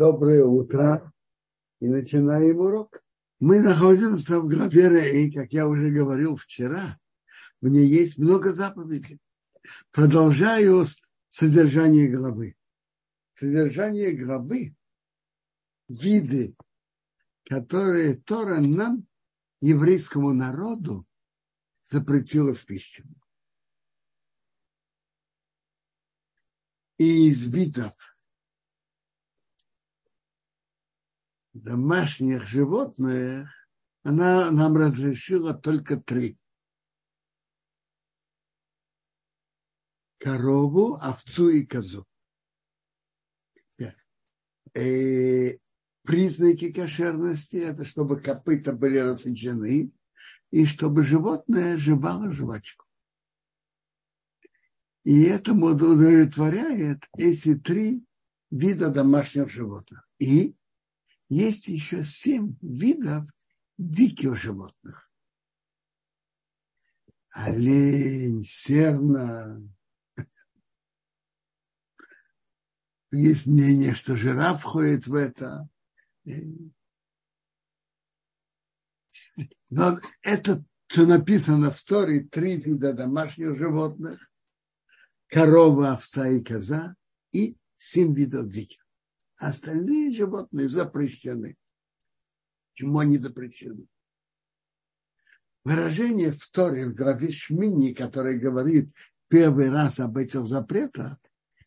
[0.00, 1.12] Доброе утро.
[1.80, 3.02] И начинаем урок.
[3.38, 6.98] Мы находимся в главе Рей, как я уже говорил вчера.
[7.60, 9.20] В ней есть много заповедей.
[9.90, 10.86] Продолжаю
[11.28, 12.56] содержание главы.
[13.34, 14.74] Содержание главы–
[15.90, 16.56] виды,
[17.44, 19.06] которые Тора нам,
[19.60, 21.06] еврейскому народу,
[21.82, 23.04] запретила в пищу.
[26.96, 28.09] И из видов
[31.52, 33.50] домашних животных
[34.02, 36.38] она нам разрешила только три.
[40.18, 42.06] Корову, овцу и козу.
[44.74, 45.58] И
[46.02, 49.90] признаки кошерности– это чтобы копыта были рассечены
[50.50, 52.86] и чтобы животное жевало жвачку.
[55.02, 58.04] И этому удовлетворяет эти три
[58.50, 60.08] вида домашних животных.
[60.18, 60.54] И
[61.30, 63.32] есть еще семь видов
[63.78, 65.10] диких животных.
[67.30, 69.62] Олень, серна.
[73.12, 75.68] Есть мнение, что жираф входит в это.
[79.70, 84.28] Но это, что написано в Торе, три вида домашних животных.
[85.28, 86.96] Корова, овца и коза.
[87.30, 88.79] И семь видов диких.
[89.40, 91.56] Остальные животные запрещены.
[92.72, 93.86] Почему они запрещены?
[95.64, 98.92] Выражение в Торе, в главе Шмини, которое говорит
[99.28, 101.16] первый раз об этих запретах,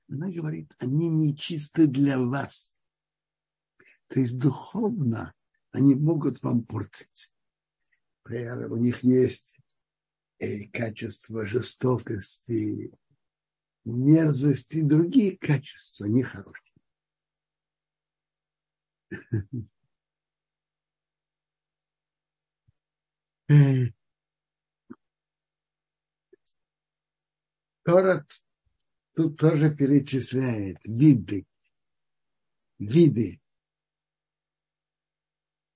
[0.08, 2.78] она говорит, они нечисты для вас.
[4.08, 5.34] То есть духовно
[5.72, 7.34] они могут вам портить.
[8.24, 9.58] Например, у них есть
[10.38, 12.92] и качество жестокости,
[13.84, 16.73] мерзости, другие качества нехорошие.
[27.84, 28.26] Тора
[29.14, 31.46] тут тоже перечисляет виды,
[32.80, 33.42] виды,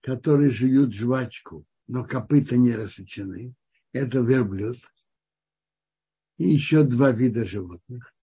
[0.02, 3.54] которые жуют жвачку, но копыта не рассечены.
[3.92, 4.78] Это верблюд.
[6.38, 8.17] И еще два вида животных.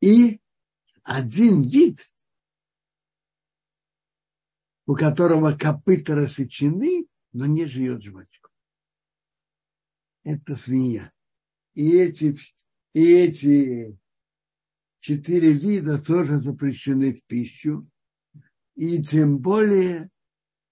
[0.00, 0.40] И
[1.02, 1.98] один вид,
[4.86, 8.50] у которого копыта рассечены, но не живет жвачку.
[10.24, 11.12] Это свинья.
[11.74, 12.36] И эти,
[12.92, 13.98] и эти
[15.00, 17.88] четыре вида тоже запрещены в пищу.
[18.74, 20.10] И тем более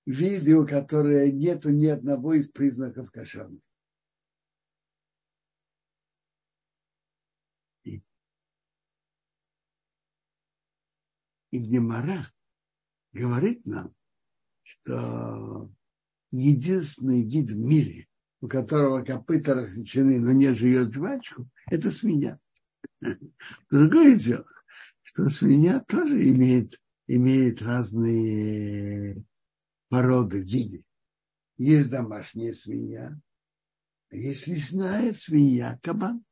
[0.07, 3.63] виды, у которых нету ни одного из признаков кошерности.
[11.57, 12.27] И Гемора
[13.13, 13.95] говорит нам,
[14.63, 15.73] что
[16.31, 18.09] единственный вид в мире,
[18.43, 22.39] у которого копыта рассечены, но не живет жвачку, это свинья.
[23.71, 24.45] Другое дело,
[25.03, 29.25] что свинья тоже имеет, имеет разные
[29.89, 30.85] породы, виды.
[31.57, 33.19] Есть домашняя свинья,
[34.11, 36.23] есть лесная свинья, кабан.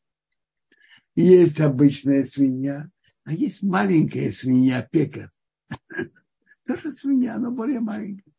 [1.16, 2.90] Есть обычная свинья,
[3.24, 5.30] а есть маленькая свинья, пекарь.
[6.66, 8.32] Тоже свинья, но более маленькая.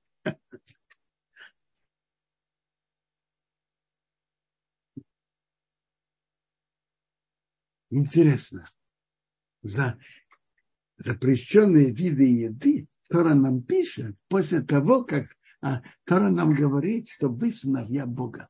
[7.89, 8.65] Интересно.
[9.61, 9.97] За
[10.97, 17.51] запрещенные виды еды Тора нам пишет после того, как а, Тора нам говорит, что вы
[17.51, 18.49] сыновья Бога.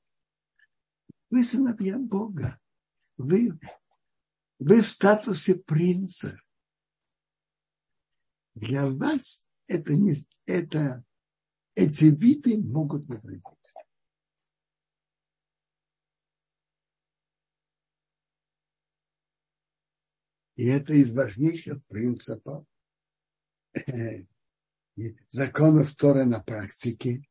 [1.30, 2.60] Вы сыновья Бога.
[3.18, 3.58] Вы
[4.60, 6.40] вы в статусе принца.
[8.54, 11.04] Для вас это не, это,
[11.76, 13.44] эти виды могут навредить.
[20.56, 22.66] И это из важнейших принципов
[25.28, 27.28] законов Торы на практике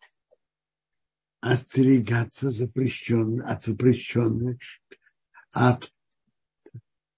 [1.41, 4.59] остерегаться запрещенных, от запрещенных,
[5.53, 5.91] от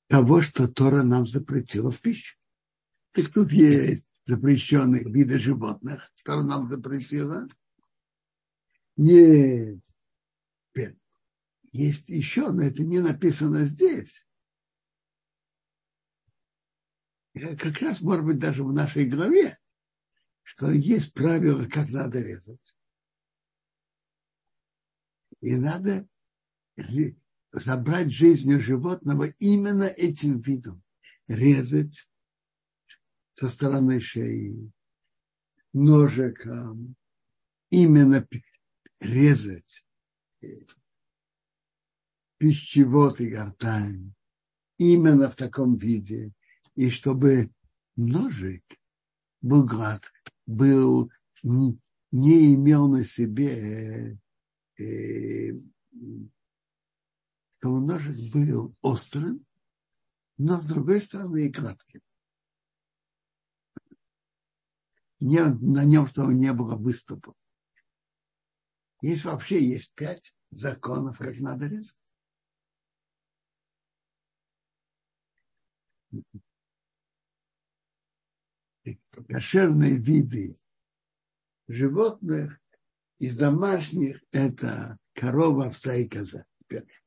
[0.09, 2.37] того, что Тора нам запретила в пищу.
[3.13, 7.49] Так тут есть запрещенных виды животных, Тора нам запретила.
[8.97, 9.83] Нет.
[11.73, 14.27] Есть еще, но это не написано здесь.
[17.35, 19.59] Как раз, может быть, даже в нашей главе,
[20.43, 22.77] что есть правила, как надо резать.
[25.43, 26.09] И надо
[27.57, 30.83] забрать жизнь у животного именно этим видом.
[31.27, 32.09] Резать
[33.33, 34.71] со стороны шеи,
[35.73, 36.95] ножиком,
[37.71, 38.27] именно
[39.01, 39.85] резать
[42.39, 44.13] пищевод и гортань.
[44.79, 46.35] Именно в таком виде,
[46.75, 47.51] и чтобы
[47.97, 48.63] ножик
[49.41, 50.11] был гладкий,
[50.45, 51.11] был,
[51.43, 51.81] не,
[52.13, 54.19] не имел на себе,
[54.79, 55.53] э,
[57.59, 59.47] чтобы ножик был острым,
[60.39, 62.01] но с другой стороны и гладким.
[65.21, 67.35] Не, на нем, чтобы не было выступов.
[69.01, 71.99] Есть вообще есть пять законов, как надо резать.
[79.29, 80.57] кошерные виды
[81.67, 82.61] животных
[83.19, 86.47] из домашних– это корова, овца и коза.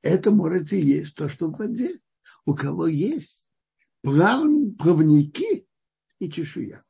[0.01, 1.99] Это можете есть то, что в воде.
[2.45, 3.51] У кого есть
[4.01, 4.45] плав,
[4.77, 5.67] плавники
[6.19, 6.83] и чешуя.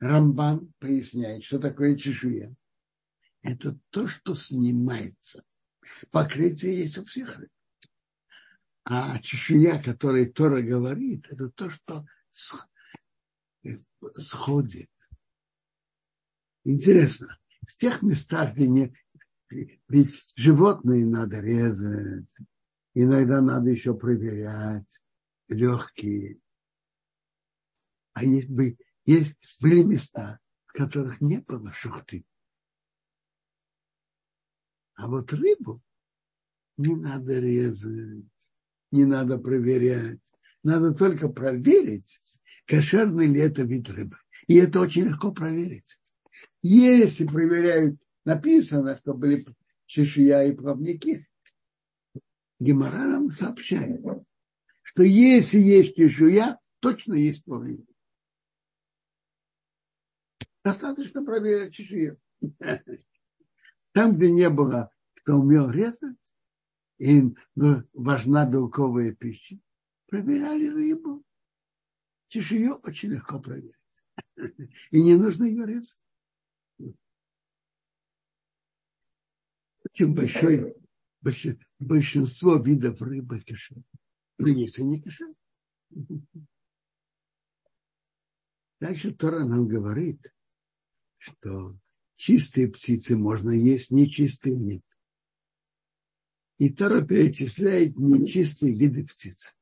[0.00, 2.54] Рамбан поясняет, что такое чешуя.
[3.42, 5.44] Это то, что снимается.
[6.10, 7.50] Покрытие есть у всех рыб.
[8.84, 12.04] А чешуя, о которой Тора говорит, это то, что
[14.16, 14.90] сходит.
[16.64, 18.94] Интересно, в тех местах, где не...
[19.88, 22.34] Ведь животные надо резать,
[22.94, 25.02] иногда надо еще проверять,
[25.48, 26.38] легкие.
[28.14, 32.24] А есть, бы, есть были места, в которых не было шухты.
[34.94, 35.82] А вот рыбу
[36.76, 38.24] не надо резать,
[38.90, 40.20] не надо проверять.
[40.62, 42.22] Надо только проверить,
[42.66, 44.16] кошерный ли это вид рыбы.
[44.46, 46.00] И это очень легко проверить.
[46.62, 49.46] Если проверяют, написано, что были
[49.86, 51.28] чешуя и плавники,
[52.58, 54.00] Гемора нам сообщает,
[54.82, 57.92] что если есть чешуя, точно есть плавники.
[60.64, 62.20] Достаточно проверить чешую.
[63.92, 66.32] Там, где не было, кто умел резать,
[66.98, 67.22] и
[67.94, 69.58] важна белковая пища,
[70.06, 71.24] проверяли рыбу
[72.28, 73.74] чешую очень легко проверить.
[74.90, 76.02] И не нужно ее резать.
[79.92, 80.74] Очень большое
[81.78, 83.42] большинство видов рыбы
[84.38, 85.28] есть и не кашер.
[88.80, 90.34] Дальше Тора нам говорит,
[91.18, 91.78] что
[92.16, 94.82] чистые птицы можно есть, нечистые нет.
[96.58, 99.54] И Тора перечисляет нечистые виды птиц.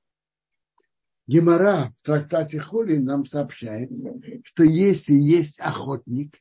[1.26, 3.90] Гемора в трактате Хули нам сообщает,
[4.44, 6.40] что если есть охотник,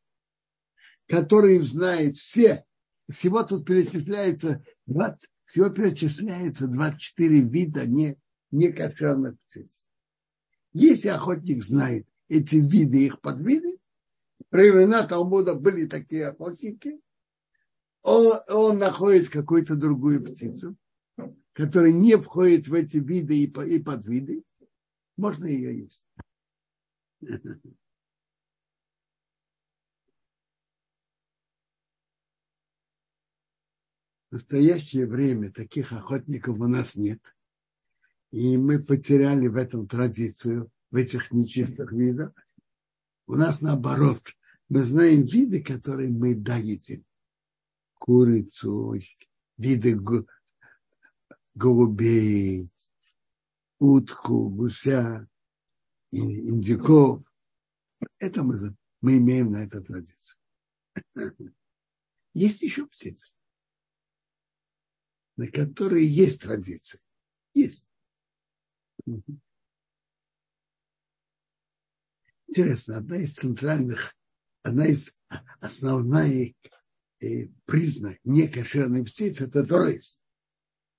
[1.08, 2.66] который знает все,
[3.12, 8.18] всего тут перечисляется 20, всего перечисляется 24 вида не,
[8.52, 9.88] не птиц.
[10.74, 13.80] Если охотник знает эти виды, их подвиды,
[14.52, 17.00] времена Талмуда были такие охотники,
[18.02, 20.78] он, он находит какую-то другую птицу,
[21.54, 24.44] которая не входит в эти виды и, и подвиды,
[25.18, 26.08] можно ее есть.
[34.30, 37.20] В настоящее время таких охотников у нас нет.
[38.32, 42.32] И мы потеряли в этом традицию, в этих нечистых видах.
[43.26, 44.22] У нас наоборот.
[44.70, 47.04] Мы знаем виды, которые мы даете.
[47.96, 48.94] Курицу,
[49.58, 50.00] виды
[51.56, 52.72] голубей,
[53.80, 55.28] утку, гуся,
[56.12, 57.24] индюков.
[58.20, 58.58] Это мы,
[59.02, 60.40] мы имеем на это традицию.
[62.34, 63.32] Есть еще птицы,
[65.40, 67.00] на которые есть традиция.
[67.54, 67.90] Есть.
[72.46, 74.18] Интересно, одна из центральных,
[74.64, 75.18] одна из
[75.62, 76.56] основных
[77.22, 80.22] э, признак некошерной птицы– это дорыс.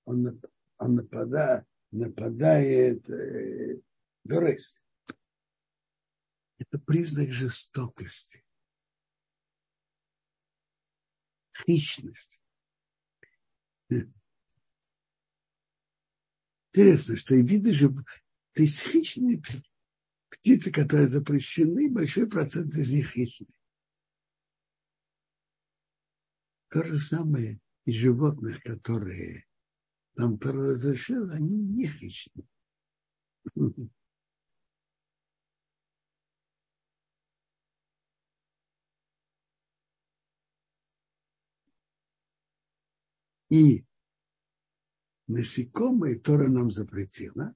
[0.05, 0.41] Он,
[0.79, 3.79] он нападает, нападает э,
[4.23, 4.75] Дорес.
[6.57, 8.43] Это признак жестокости.
[11.63, 12.41] Хищность.
[16.73, 19.41] Интересно, что и виды же, то есть хищные
[20.29, 23.49] птицы, которые запрещены, большой процент из них хищные.
[26.69, 29.45] То же самое и животных, которые
[30.15, 32.47] там разрешил, они не хищные.
[43.49, 43.83] И
[45.31, 47.55] насекомые Тора нам запретила.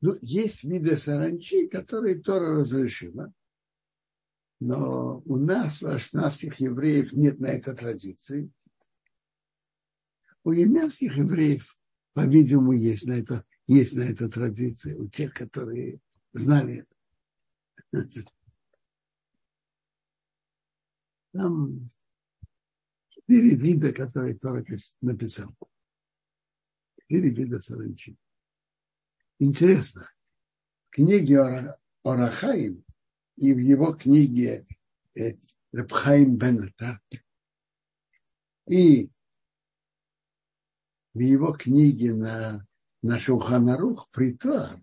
[0.00, 3.32] Ну, есть виды саранчи, которые Тора разрешила.
[4.58, 8.50] Но у нас, у ашнадских евреев, нет на это традиции.
[10.42, 11.78] У армянских евреев,
[12.14, 14.96] по-видимому, есть на это, есть на это традиция.
[14.96, 16.00] У тех, которые
[16.32, 16.86] знали
[17.92, 18.24] это.
[21.32, 21.90] Там
[23.30, 24.64] четыре вида, которые Тора
[25.00, 25.54] написал.
[27.02, 28.16] Четыре вида саранчи.
[29.38, 30.10] Интересно,
[30.88, 32.84] в книге Орахаим
[33.36, 34.66] и в его книге
[35.16, 35.34] э,
[35.72, 36.38] Рабхаим
[38.66, 39.10] и
[41.14, 42.66] в его книге на,
[43.02, 44.80] на Шуханарух Притуар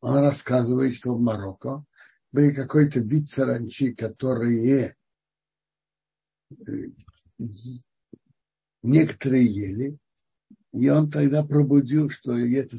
[0.00, 1.84] он рассказывает, что в Марокко
[2.30, 4.96] были какой-то вид саранчи, которые
[6.50, 6.90] э,
[8.82, 9.98] некоторые ели,
[10.72, 12.76] и он тогда пробудил, что это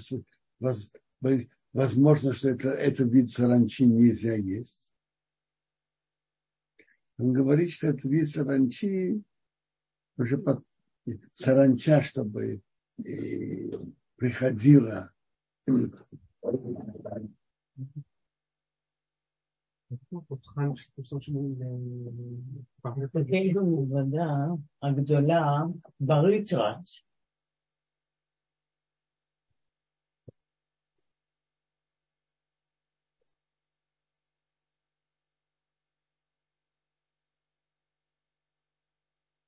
[1.73, 4.93] возможно, что это, это вид саранчи нельзя есть.
[7.17, 9.21] Он говорит, что это вид саранчи
[10.17, 10.63] уже под,
[11.33, 12.61] саранча, чтобы
[20.09, 20.69] כמו פותחן
[24.83, 25.41] הגדולה
[25.99, 26.77] בריטרט.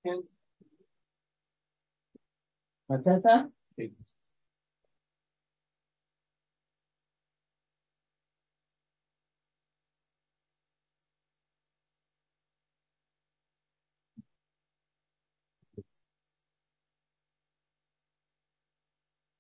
[0.04, 0.10] כן.
[2.90, 3.26] מצאת?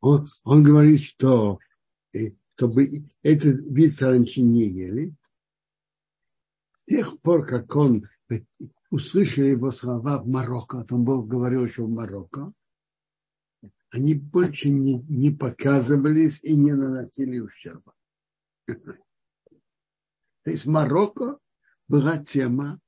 [0.01, 1.59] Он, он говорит, что
[2.13, 5.15] э, чтобы этот вид саранчи не ели,
[6.75, 8.41] с тех пор, как он э,
[8.89, 12.51] услышали его слова в Марокко, там был говорил еще в Марокко,
[13.91, 17.93] они больше не, не показывались и не наносили ущерба.
[18.67, 21.37] То есть Марокко
[21.87, 22.79] была тема,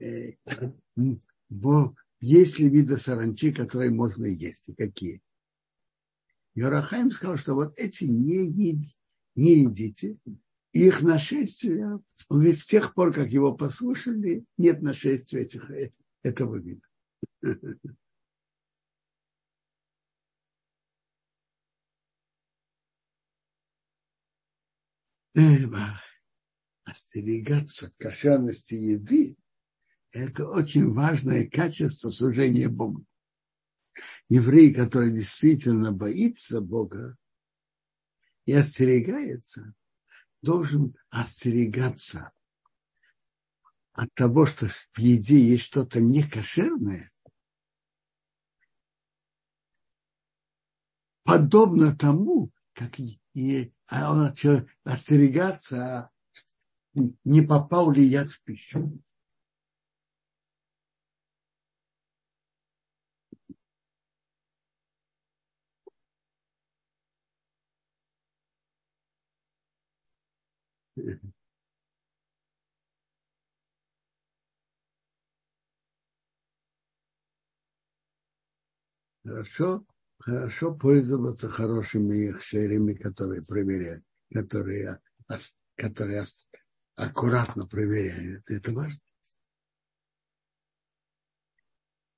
[0.00, 0.32] э,
[2.20, 5.22] есть ли виды саранчи, которые можно есть, и какие.
[6.54, 8.94] Ярахаим сказал, что вот эти не, еди,
[9.34, 10.18] не едите,
[10.72, 15.70] их нашествие, он говорит, с тех пор, как его послушали, нет нашествия этих,
[16.22, 16.82] этого вида.
[26.84, 29.36] Остерегаться кошерности еды–
[30.12, 33.04] это очень важное качество служения Богу.
[34.28, 37.16] Еврей, который действительно боится Бога
[38.44, 39.74] и остерегается,
[40.42, 42.32] должен остерегаться
[43.92, 47.10] от того, что в еде есть что-то некошерное,
[51.24, 53.20] подобно тому, как и
[53.86, 54.34] а он
[54.84, 56.10] остерегаться,
[57.24, 59.00] не попал ли яд в пищу.
[79.24, 79.84] Хорошо,
[80.18, 85.00] хорошо пользоваться хорошими хшерами, которые проверяют, которые,
[85.76, 86.24] которые
[86.96, 88.50] аккуратно проверяют.
[88.50, 89.00] Это важно.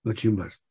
[0.05, 0.70] Очень важно.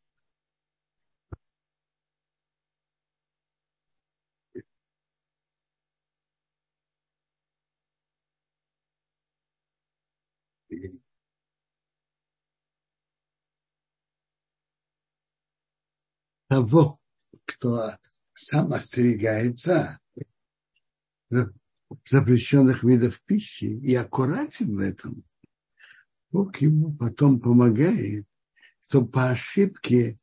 [16.50, 17.00] Того,
[17.46, 17.98] кто
[18.34, 20.00] сам остерегается
[22.10, 25.24] запрещенных видов пищи и аккуратен в этом,
[26.32, 28.26] Бог ему потом помогает,
[28.88, 30.20] что по ошибке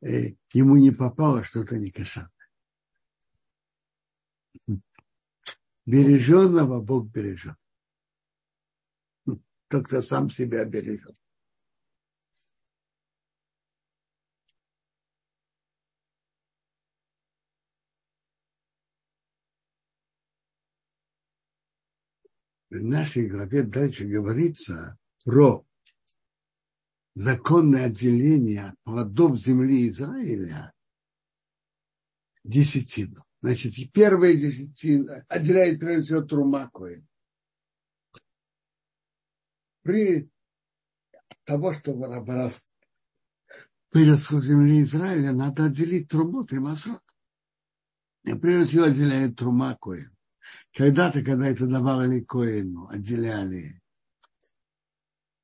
[0.00, 2.30] э, ему не попало что-то некошерное.
[5.84, 7.56] Береженного Бог бережет.
[9.68, 11.16] Тот, кто сам себя бережет.
[22.78, 25.64] В нашей главе дальше говорится про
[27.14, 30.72] законное отделение от плодов земли Израиля
[32.44, 33.24] десятину.
[33.40, 37.06] Значит, первая десятина отделяет прежде всего трума коин.
[39.82, 40.30] При
[41.44, 42.72] того, чтобы раз
[43.92, 47.02] выросла земли Израиля, надо отделить трумот и масрот.
[48.24, 49.78] И прежде всего отделяют трума.
[50.74, 53.80] Когда-то, когда это давали коину, отделяли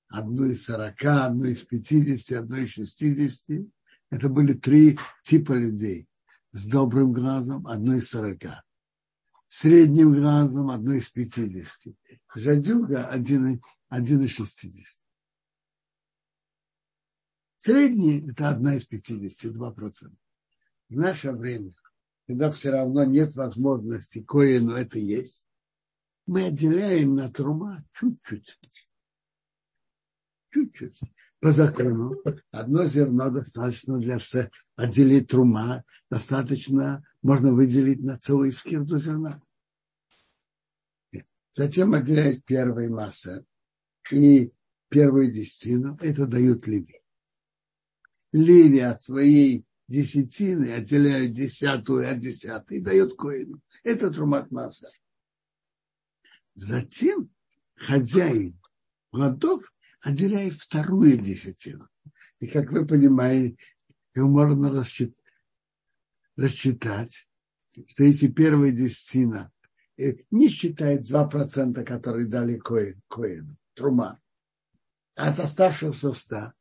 [0.09, 3.71] одну из сорока, одну из пятидесяти, одну из шестидесяти.
[4.11, 6.07] Это были три типа людей.
[6.53, 8.63] С добрым глазом одну из сорока.
[9.47, 11.97] Средним глазом одну из пятидесяти.
[12.35, 15.03] Жадюга один, один из шестидесяти.
[17.57, 20.17] Средний– это одна из пятидесяти, два процента.
[20.89, 21.73] В наше время,
[22.27, 25.47] когда все равно нет возможности коину это есть,
[26.27, 28.59] мы отделяем на трума чуть-чуть
[30.53, 31.01] чуть-чуть.
[31.41, 34.19] По закону одно зерно достаточно для
[34.77, 39.43] отделить трума, достаточно можно выделить на целый скирду зерна.
[41.53, 43.45] Затем отделяют первый масса
[44.11, 44.53] и
[44.89, 47.03] первую десятину, это дают Ливи.
[48.33, 53.61] Ливи от своей десятины отделяют десятую от десятой и дают коину.
[53.85, 54.89] Это трумат масса.
[56.55, 57.31] Затем
[57.75, 58.59] хозяин
[59.11, 59.71] плодов
[60.01, 61.89] отделяет вторую десятину.
[62.39, 63.57] И как вы понимаете,
[64.15, 64.71] его можно
[66.37, 67.29] рассчитать,
[67.89, 69.53] что если первая десятина
[69.99, 74.19] э, не считает 2%, которые дали Коин, Коин Трума,
[75.17, 76.53] а от оставшихся 100,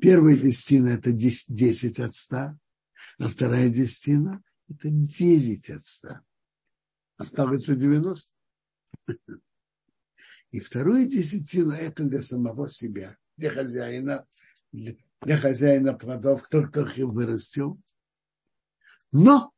[0.00, 2.58] первая десятина это 10, 10 от 100,
[3.20, 6.08] а вторая десятина это 9 от 100.
[7.18, 8.34] Осталось 90.
[10.52, 14.26] И вторую десятину это для самого себя, для хозяина,
[14.72, 17.78] для, хозяина плодов, кто, их вырастил.
[19.12, 19.52] Но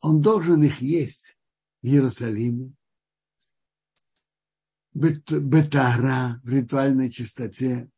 [0.00, 1.38] он должен их есть
[1.80, 2.74] в Иерусалиме,
[4.92, 7.90] бетара в ритуальной чистоте,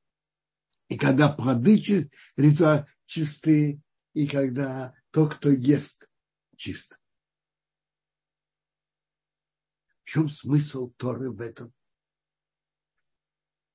[0.89, 3.81] и когда плоды чист, ритуал, чистые,
[4.15, 6.09] и когда тот, кто ест,
[6.57, 6.97] чисто.
[10.03, 11.73] В чем смысл Торы в этом?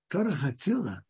[0.07, 1.03] Тора хотела,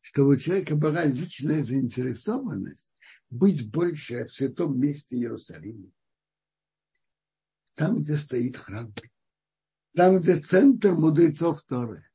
[0.00, 2.90] чтобы у человека была личная заинтересованность
[3.28, 5.90] быть больше в святом месте Иерусалима.
[7.74, 8.92] Там, где стоит храм.
[9.94, 12.08] Там, где центр мудрецов Торы.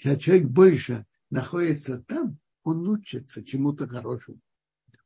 [0.00, 4.40] Когда человек больше находится там, он учится чему-то хорошему.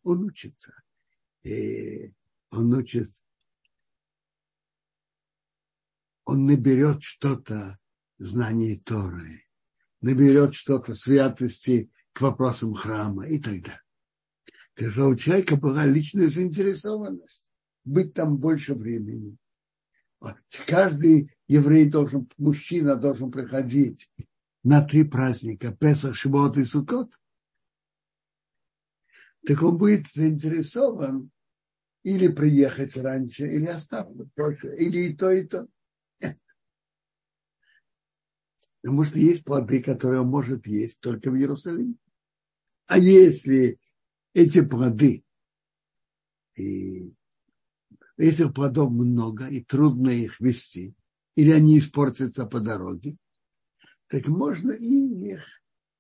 [0.07, 0.73] Он учится.
[1.43, 2.13] И
[2.51, 3.23] он учится.
[6.25, 7.79] Он наберет что-то
[8.19, 9.47] знаний Торы
[10.01, 13.83] наберет что-то святости к вопросам храма и так далее.
[14.75, 17.49] Так что у человека была личная заинтересованность
[17.85, 19.37] быть там больше времени.
[20.67, 24.11] Каждый еврей должен, мужчина должен приходить
[24.63, 27.13] на три праздника, Песах, Шивот и Сукот.
[29.47, 31.31] Так он будет заинтересован
[32.03, 35.69] или приехать раньше, или остаться позже, или и то, и то.
[38.83, 41.95] Потому что есть плоды, которые он может есть только в Иерусалиме.
[42.87, 43.79] А если
[44.35, 45.25] эти плоды,
[46.57, 47.13] и
[48.17, 50.97] этих плодов много, и трудно их вести,
[51.37, 53.17] или они испортятся по дороге,
[54.09, 55.45] так можно и их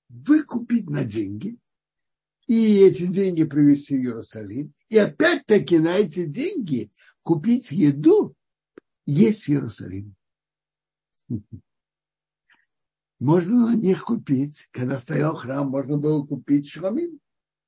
[0.09, 1.59] выкупить на деньги,
[2.47, 6.91] и эти деньги привезти в Иерусалим, и опять-таки на эти деньги
[7.23, 8.35] купить еду,
[9.05, 10.15] есть в Иерусалиме.
[13.19, 14.69] можно на них купить.
[14.71, 17.21] Когда стоял храм, можно было купить шрамим.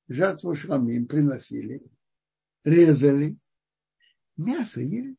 [0.09, 1.83] Жертву шрамим приносили,
[2.65, 3.37] резали,
[4.37, 5.17] мясо ели.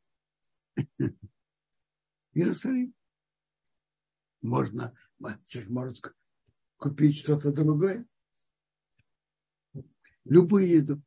[2.33, 2.93] Иерусалим.
[4.41, 4.95] Можно,
[5.47, 6.01] человек может
[6.77, 8.07] купить что-то другое.
[10.29, 11.01] Любую еду.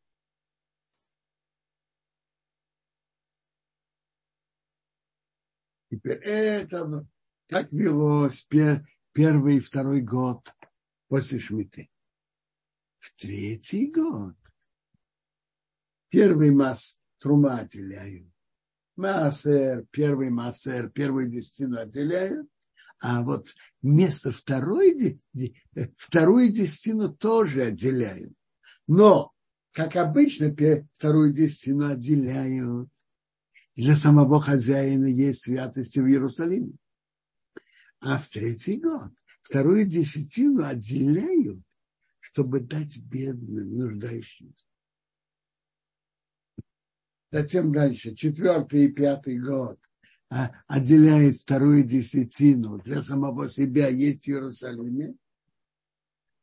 [5.89, 7.07] Теперь это
[7.47, 8.45] так велось
[9.13, 10.53] первый и второй год
[11.07, 11.89] после Шмиты.
[12.99, 14.35] В третий год
[16.09, 18.29] первый масс трума отделяю.
[18.97, 22.49] Массер, первый массер, первую десятину отделяю.
[22.99, 23.47] А вот
[23.83, 25.21] вместо второй,
[25.97, 28.35] вторую десятину тоже отделяю.
[28.87, 29.33] Но,
[29.73, 30.55] как обычно,
[30.95, 32.89] вторую десятину отделяют.
[33.75, 36.73] Для самого хозяина есть святости в Иерусалиме.
[38.01, 41.63] А в третий год вторую десятину отделяют,
[42.19, 44.67] чтобы дать бедным, нуждающимся.
[47.31, 49.81] Затем дальше, четвертый и пятый год
[50.29, 55.15] а, отделяет вторую десятину для самого себя есть в Иерусалиме,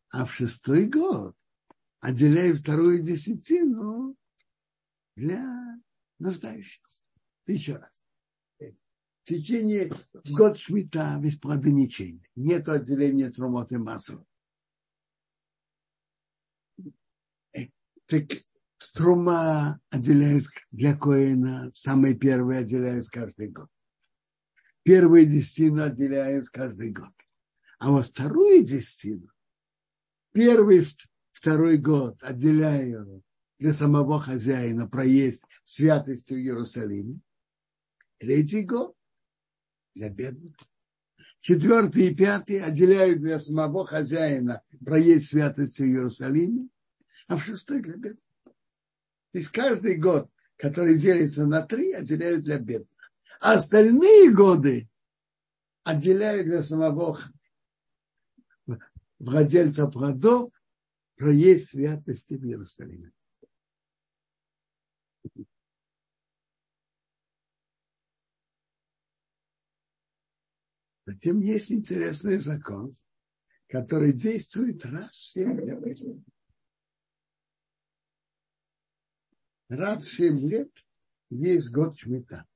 [0.10, 1.36] а в шестой год
[2.00, 4.16] отделяет вторую десятину
[5.16, 5.80] для
[6.20, 7.04] нуждающихся.
[7.46, 8.04] Еще раз.
[8.60, 9.92] В течение
[10.32, 12.28] год шмита без ограничений.
[12.36, 14.24] Нет отделения трумот и массов.
[18.08, 18.24] Так
[18.94, 23.70] Трума отделяют для Коина, самые первые отделяют каждый год.
[24.84, 27.14] Первые десятину отделяют каждый год.
[27.78, 29.30] А вот вторую десятину,
[30.32, 30.86] первый,
[31.40, 33.24] второй год отделяют
[33.60, 37.22] для самого хозяина проезд святости в Иерусалиме.
[38.18, 38.94] Третий год
[39.96, 40.58] для бедных.
[41.40, 46.68] Четвертый и пятый отделяют для самого хозяина проезд святости в Иерусалиме,
[47.28, 48.28] а в шестой для бедных.
[48.44, 53.14] То есть каждый год, который делится на три, отделяют для бедных.
[53.40, 54.90] А остальные годы
[55.84, 57.18] отделяют для самого
[59.20, 60.52] владельца плодов
[61.20, 63.12] проезд святости в Иерусалиме.
[71.06, 72.96] Затем есть интересный закон,
[73.68, 76.00] который действует раз в семь лет
[79.68, 80.72] раз в 7 лет
[81.30, 82.48] есть год Шмита.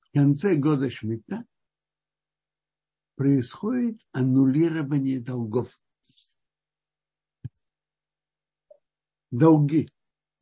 [0.00, 1.44] В конце года Шмита
[3.16, 5.78] происходит аннулирование долгов.
[9.30, 9.88] Долги,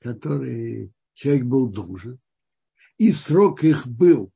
[0.01, 2.21] которые человек был должен,
[2.99, 4.33] и срок их был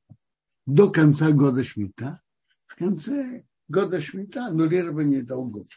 [0.65, 2.21] до конца года Шмита,
[2.67, 5.67] в конце года Шмита аннулирование долгов.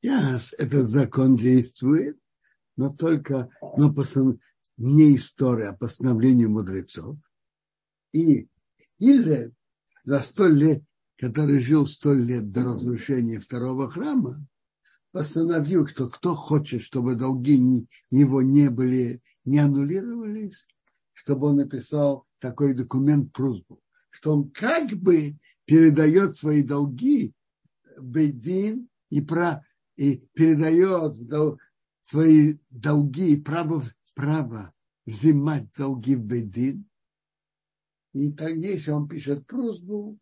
[0.00, 2.20] Сейчас этот закон действует,
[2.76, 4.04] но только но по,
[4.76, 7.16] не история, а постановлению мудрецов.
[8.12, 8.48] И
[8.98, 9.52] или
[10.04, 10.82] за сто лет,
[11.18, 14.46] который жил сто лет до разрушения второго храма,
[15.12, 20.68] постановил, что кто хочет, чтобы долги не, его не были, не аннулировались,
[21.14, 27.32] чтобы он написал такой документ просьбу, что он как бы передает свои долги
[27.98, 29.64] Бейдин и, про,
[29.96, 31.16] и передает
[32.06, 33.82] свои долги и право,
[34.14, 34.72] право
[35.06, 36.88] взимать долги в Бейдин.
[38.12, 40.16] И так если он пишет просьбу,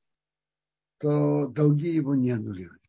[0.98, 2.82] то долги его не аннулируют.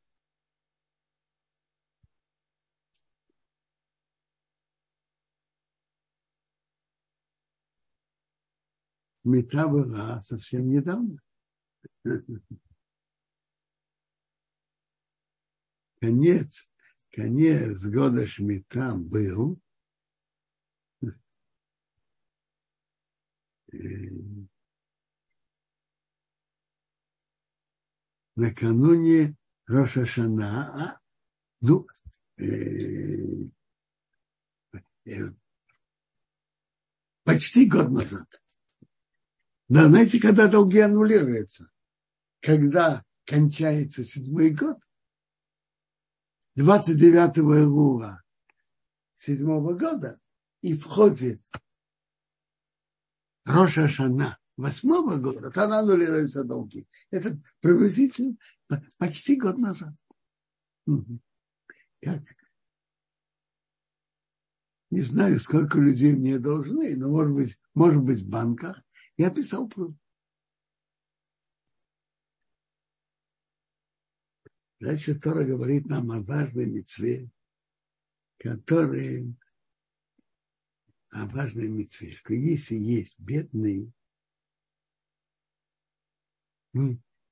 [9.26, 11.20] Мета была совсем недавно.
[16.00, 16.72] Конец,
[17.16, 19.60] конец года Шмита был
[28.36, 31.00] накануне Роша Шана, а,
[31.62, 31.88] ну,
[32.38, 32.44] э,
[35.06, 35.32] э,
[37.24, 38.28] почти год назад.
[39.68, 41.72] Да, знаете, когда долги аннулируются?
[42.46, 44.78] когда кончается седьмой год,
[46.56, 48.24] 29 июля
[49.16, 50.20] седьмого года,
[50.62, 51.42] и входит
[53.44, 56.88] Роша Шана восьмого года, тогда аннулируются долги.
[57.12, 58.38] Это приблизительно
[58.98, 59.94] почти год назад.
[62.02, 62.24] Как?
[64.92, 68.82] Не знаю, сколько людей мне должны, но может быть, может быть в банках.
[69.18, 69.98] Я писал просьбу.
[74.80, 77.30] Дальше Тора говорит нам о важной мецве,
[78.38, 79.34] который
[81.12, 83.92] о важной мецве, что если есть бедный,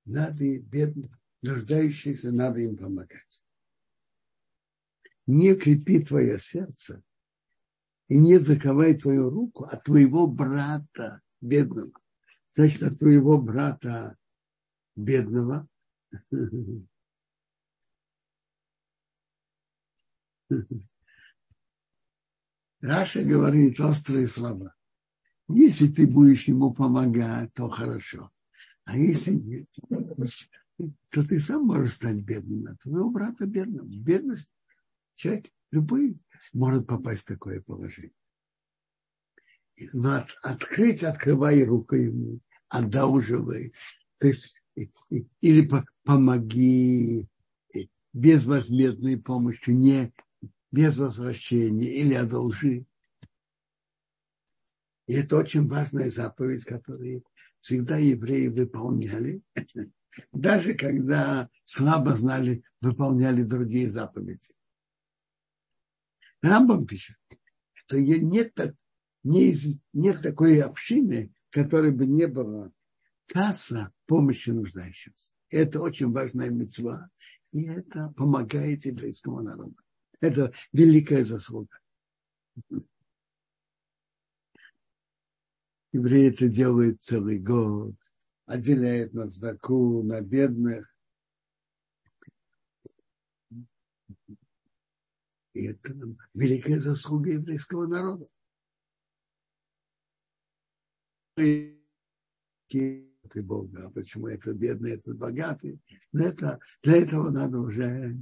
[0.06, 3.46] надо бедным, нуждающимся, надо им помогать.
[5.28, 7.04] Не крепи твое сердце
[8.08, 12.00] и не заковай твою руку от твоего брата бедного.
[12.54, 14.18] Значит, от твоего брата
[14.96, 15.68] бедного
[22.82, 24.74] Раша говорит острые слова.
[25.48, 28.32] Если ты будешь ему помогать, то хорошо.
[28.86, 29.68] А если нет,
[31.10, 32.68] то ты сам можешь стать бедным.
[32.68, 33.88] А твоего брата бедным.
[33.90, 34.52] Бедность
[35.16, 36.18] Человек, любой,
[36.54, 38.12] может попасть в такое положение.
[39.94, 42.40] Но от, открыть, открывай руку ему,
[42.70, 43.74] одалживай.
[44.20, 44.62] То есть,
[45.42, 47.28] или по, помоги
[48.14, 50.14] безвозмездной помощью, не
[50.74, 52.86] без возвращения или одолжи.
[55.06, 57.24] И это очень важная заповедь, которую
[57.62, 59.44] всегда евреи выполняли,
[60.32, 64.56] даже когда слабо знали, выполняли другие заповеди.
[66.42, 67.18] Рамбам пишет,
[67.74, 68.58] что нет,
[69.24, 72.74] нет, такой общины, которой бы не было
[73.28, 75.34] касса помощи нуждающимся.
[75.52, 77.12] Это очень важная мецва,
[77.52, 79.83] и это помогает еврейскому народу.
[80.24, 81.78] Это великая заслуга.
[85.92, 87.96] Евреи это делают целый год,
[88.46, 90.96] отделяют на знаку, на бедных.
[95.52, 95.94] И это
[96.34, 98.26] великая заслуга еврейского народа.
[101.36, 101.82] И
[103.36, 105.82] Бога, а почему это бедный, это богатый.
[106.14, 108.18] Но это, для этого надо уже,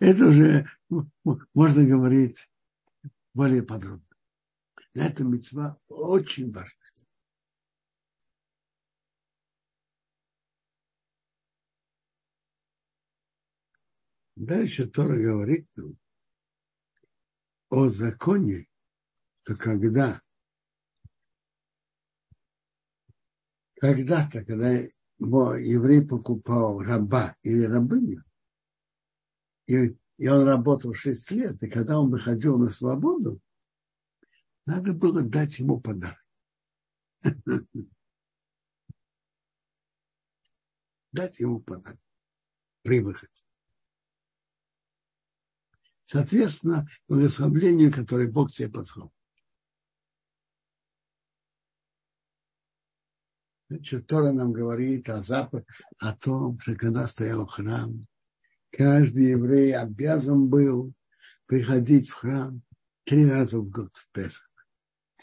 [0.00, 0.66] это уже
[1.54, 2.50] можно говорить
[3.32, 4.06] более подробно.
[4.94, 6.84] Эта мецва очень важна.
[14.36, 15.96] Дальше Тора говорит нам
[17.70, 18.66] о законе,
[19.42, 20.20] что когда
[23.76, 24.80] когда-то, когда
[25.24, 28.24] еврей покупал раба или рабыню,
[29.66, 33.40] и, и он работал 6 лет, и когда он выходил на свободу,
[34.66, 36.24] надо было дать ему подарок.
[41.12, 42.00] Дать ему подарок
[42.82, 43.30] при выходе.
[46.04, 49.12] Соответственно, благословлению, которое Бог тебе послал.
[53.68, 55.66] Значит, Тора нам говорит о, запад,
[55.98, 58.06] о том, что когда стоял храм,
[58.70, 60.92] каждый еврей обязан был
[61.46, 62.62] приходить в храм
[63.04, 64.50] три раза в год в Песах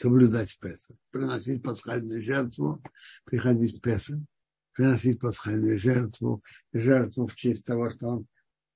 [0.02, 2.82] соблюдать Песах, приносить пасхальную жертву,
[3.26, 4.20] приходить в Песах,
[4.74, 8.28] приносить пасхальную жертву, жертву в честь того, что он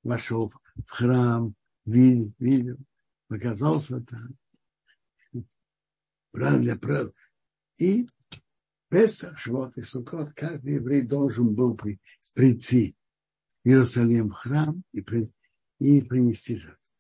[0.04, 2.78] вошел в храм, видел, видел
[3.30, 5.44] оказался там.
[6.32, 7.14] Правда, правда.
[7.78, 8.08] И
[8.96, 11.78] Песах, Швот и Сукот, каждый еврей должен был
[12.34, 12.96] прийти
[13.62, 15.30] в Иерусалим в храм и, при,
[15.80, 16.94] и принести жертву.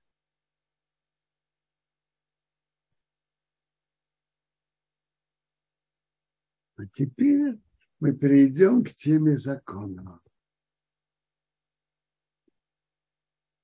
[6.75, 7.61] А теперь
[8.01, 10.19] мы перейдем к теме закона.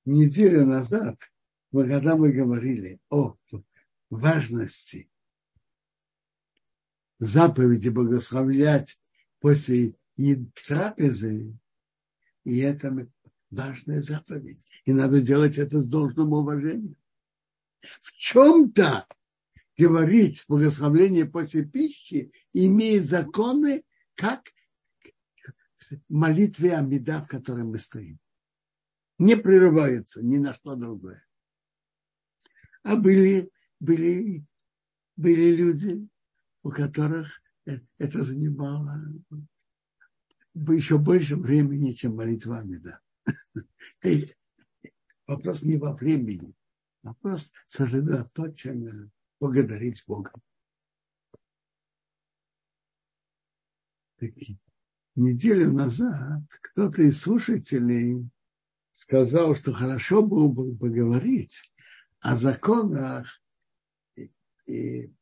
[0.06, 1.20] Неделю назад,
[1.70, 3.36] когда мы говорили о
[4.08, 5.11] важности
[7.22, 9.00] заповеди благословлять
[9.38, 9.94] после
[10.66, 11.56] трапезы,
[12.44, 13.08] и это
[13.50, 14.66] важная заповедь.
[14.84, 16.96] И надо делать это с должным уважением.
[17.80, 19.06] В чем-то
[19.78, 24.52] говорить благословление после пищи имеет законы, как
[25.76, 28.18] в молитве Амида, в которой мы стоим.
[29.18, 31.24] Не прерывается ни на что другое.
[32.82, 34.44] А были, были,
[35.16, 36.08] были люди,
[36.62, 39.00] у которых это занимало
[40.54, 43.00] еще больше времени, чем молитва Амида.
[45.26, 46.52] Вопрос не во времени,
[47.02, 50.32] вопрос сосредоточен благодарить Бога.
[55.14, 58.28] Неделю назад кто-то из слушателей
[58.92, 61.72] сказал, что хорошо было бы поговорить
[62.20, 63.42] о законах
[64.66, 65.12] и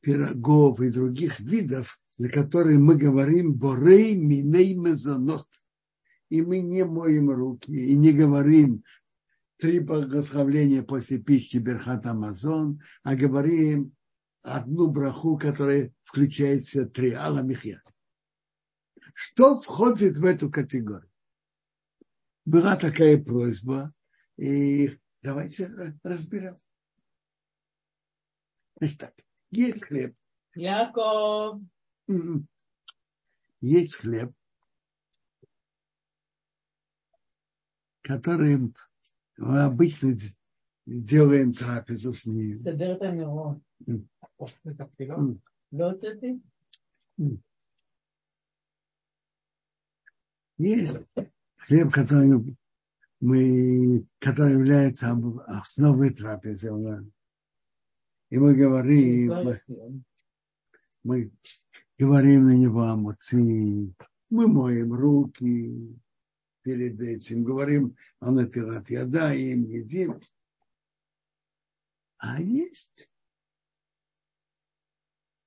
[0.00, 5.46] пирогов и других видов, за которые мы говорим «борей миней мезонот».
[6.28, 8.84] И мы не моем руки и не говорим
[9.58, 13.94] три благословления после пищи Берхат Амазон, а говорим
[14.42, 17.82] одну браху, которая включает в себя три Алла Михья.
[19.12, 21.10] Что входит в эту категорию?
[22.44, 23.92] Была такая просьба,
[24.36, 26.58] и давайте разберем.
[28.78, 29.14] Значит так,
[29.50, 30.14] есть хлеб.
[30.54, 31.60] Яков.
[32.08, 32.48] М-м.
[33.60, 34.32] Есть хлеб,
[38.02, 38.72] который
[39.36, 40.16] мы обычно
[40.86, 42.62] делаем трапезу с ним.
[50.58, 50.98] Есть
[51.56, 52.56] хлеб, который
[53.20, 56.70] мы, который является основой трапезы.
[58.30, 59.60] И мы говорим,
[61.02, 61.32] мы
[61.98, 63.92] говорим на него амуци,
[64.30, 66.00] мы моем руки
[66.62, 70.20] перед этим, говорим о натират ядаем, едим.
[72.18, 73.10] А есть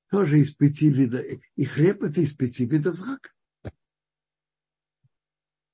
[0.10, 3.32] тоже из пяти видов, и хлеб это из пяти видов зрака.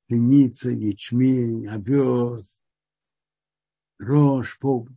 [0.06, 2.64] Пшеница, ячмень, овес,
[3.98, 4.88] рожь, пол.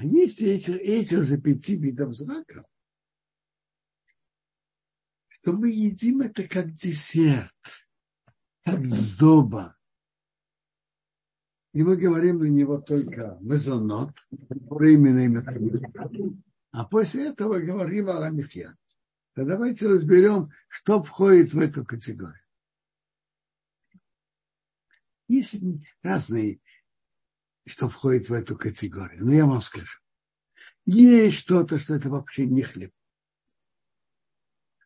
[0.00, 2.64] А есть эти, эти же пяти видов зраков,
[5.28, 7.52] что мы едим это как десерт,
[8.64, 9.76] как сдоба.
[11.74, 16.34] И мы говорим на него только мезонот, временно имя.
[16.70, 18.74] А после этого говорим о ламихе.
[19.34, 22.40] То давайте разберем, что входит в эту категорию.
[25.28, 25.56] Есть
[26.02, 26.58] разные,
[27.66, 29.24] что входит в эту категорию.
[29.24, 29.98] Но я вам скажу.
[30.86, 32.92] Есть что-то, что это вообще не хлеб.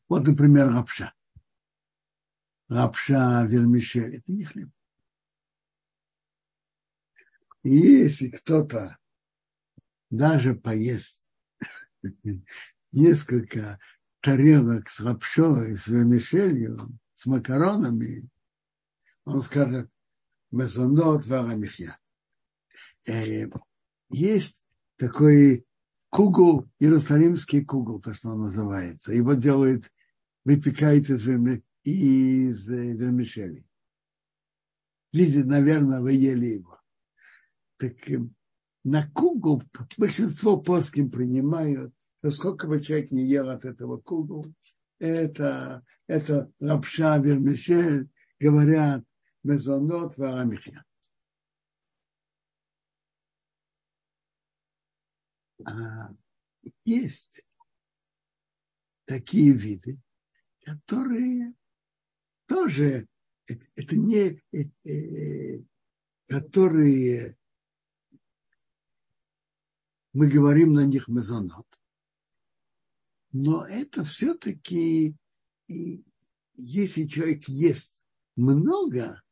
[0.09, 1.15] Вот, например, лапша.
[2.69, 4.17] Лапша, вермишель.
[4.17, 4.71] Это не хлеб.
[7.63, 8.99] И если кто-то
[10.11, 11.27] даже поест
[12.93, 13.79] несколько
[14.21, 16.79] тарелок с лапшой, с вермишелью,
[17.15, 18.29] с макаронами,
[19.25, 19.91] он скажет,
[20.51, 21.99] мезонот варамихья.
[24.11, 24.63] Есть
[24.97, 25.65] такой
[26.11, 29.13] кугл, иерусалимский кугл, то, что он называется.
[29.13, 29.91] Его делают,
[30.45, 31.27] выпекают из,
[31.83, 33.67] из э, вермишели.
[35.13, 36.81] Лизи, наверное, вы ели его.
[37.79, 38.21] Так э,
[38.85, 39.63] на кугл
[39.99, 44.47] большинство плоским принимают, что сколько бы человек не ел от этого кугл,
[44.99, 49.05] это, это лапша, вермишель, говорят,
[49.43, 50.85] мезонот варамихья.
[55.65, 56.15] А
[56.85, 57.45] есть
[59.07, 60.01] такие виды,
[60.61, 61.55] которые
[62.47, 63.07] тоже
[63.47, 65.63] это не э, э,
[66.27, 67.37] которые
[70.13, 71.67] мы говорим на них мезонот,
[73.33, 75.17] но это все-таки
[76.57, 79.23] если человек ест много,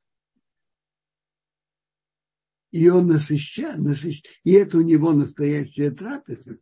[2.72, 4.22] и он насыщает, насыщ...
[4.44, 6.58] и это у него настоящая трапеза,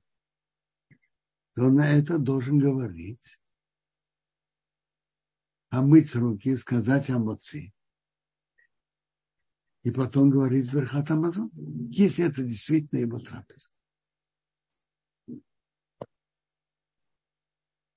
[1.55, 3.41] то на это должен говорить,
[5.71, 7.73] а мыть руки, сказать амоци.
[9.83, 13.71] И потом говорить Верхат Амазон, если это действительно его трапеза.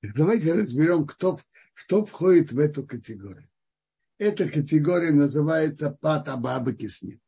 [0.02, 1.38] Так давайте разберем, кто,
[1.73, 3.49] что входит в эту категорию.
[4.17, 7.22] Эта категория называется Пат Абаба Киснит.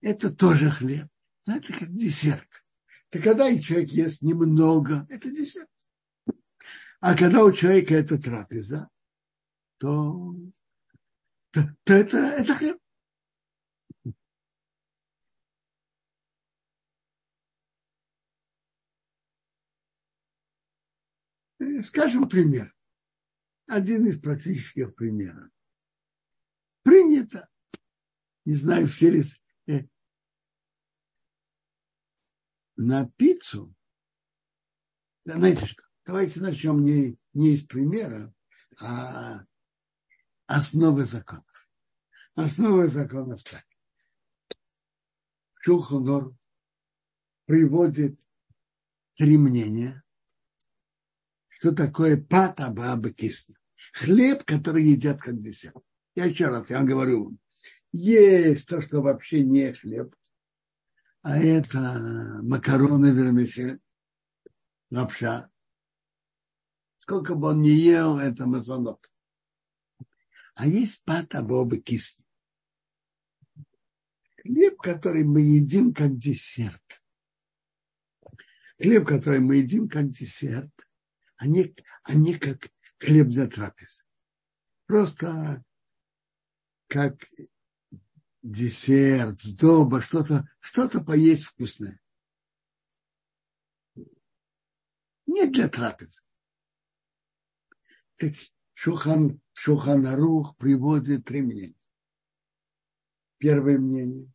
[0.00, 1.08] Это тоже хлеб.
[1.44, 2.48] Знаете, как десерт.
[3.10, 5.68] Так когда человек ест немного, это десерт.
[7.00, 8.88] А когда у человека это трапеза,
[9.78, 10.34] то,
[11.50, 12.78] то, то это, это хлеб.
[21.82, 22.74] Скажем пример.
[23.66, 25.48] Один из практических примеров.
[26.82, 27.48] Принято,
[28.44, 29.22] не знаю, все ли
[32.76, 33.74] на пиццу,
[35.24, 38.32] знаете что, давайте начнем не, не из примера,
[38.78, 39.44] а
[40.46, 41.68] основы законов.
[42.34, 43.64] Основы законов так.
[45.56, 46.34] Шулханор
[47.44, 48.18] приводит
[49.16, 50.02] три мнения,
[51.48, 53.56] что такое пата баба кисна.
[53.92, 55.84] Хлеб, который едят как десерт.
[56.14, 57.39] Я еще раз, я говорю вам,
[57.92, 60.14] есть то, что вообще не хлеб,
[61.22, 63.80] а это макароны вермишель,
[64.90, 65.50] лапша.
[66.98, 69.10] Сколько бы он ни ел, это мазонот.
[70.54, 72.24] А есть пата боба кисни.
[74.42, 77.02] Хлеб, который мы едим как десерт.
[78.80, 80.72] Хлеб, который мы едим как десерт,
[81.36, 84.08] а не, а не как хлеб для трапез.
[84.86, 85.62] Просто
[86.86, 87.18] как
[88.42, 92.00] десерт, сдоба, что-то что поесть вкусное.
[95.26, 96.22] Не для трапезы.
[98.16, 98.34] Так
[98.74, 101.74] Шухан, Шуханарух приводит три мнения.
[103.38, 104.32] Первое мнение,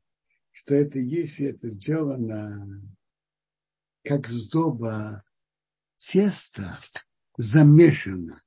[0.51, 2.81] что это если это сделано
[4.03, 5.23] как сдоба
[5.97, 6.79] теста
[7.37, 8.44] замешано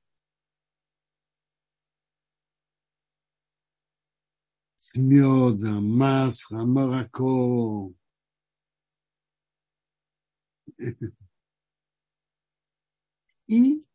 [4.89, 7.95] с медом, маслом, молоком.
[13.45, 13.85] И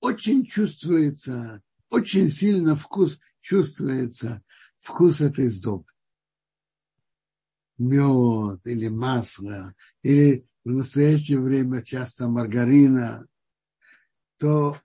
[0.00, 4.42] очень чувствуется, очень сильно вкус чувствуется,
[4.80, 5.86] вкус этой сдобы.
[7.78, 9.72] Мед или масло,
[10.02, 13.24] или в настоящее время часто маргарина,
[14.38, 14.80] то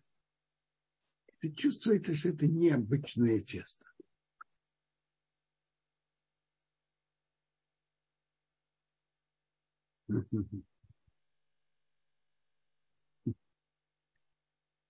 [1.45, 3.85] это чувствуется, что это необычное тесто.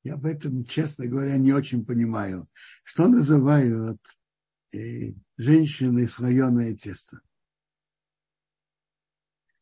[0.04, 2.48] Я об этом, честно говоря, не очень понимаю.
[2.84, 4.00] Что называют
[4.72, 7.22] э, женщины слоеное тесто?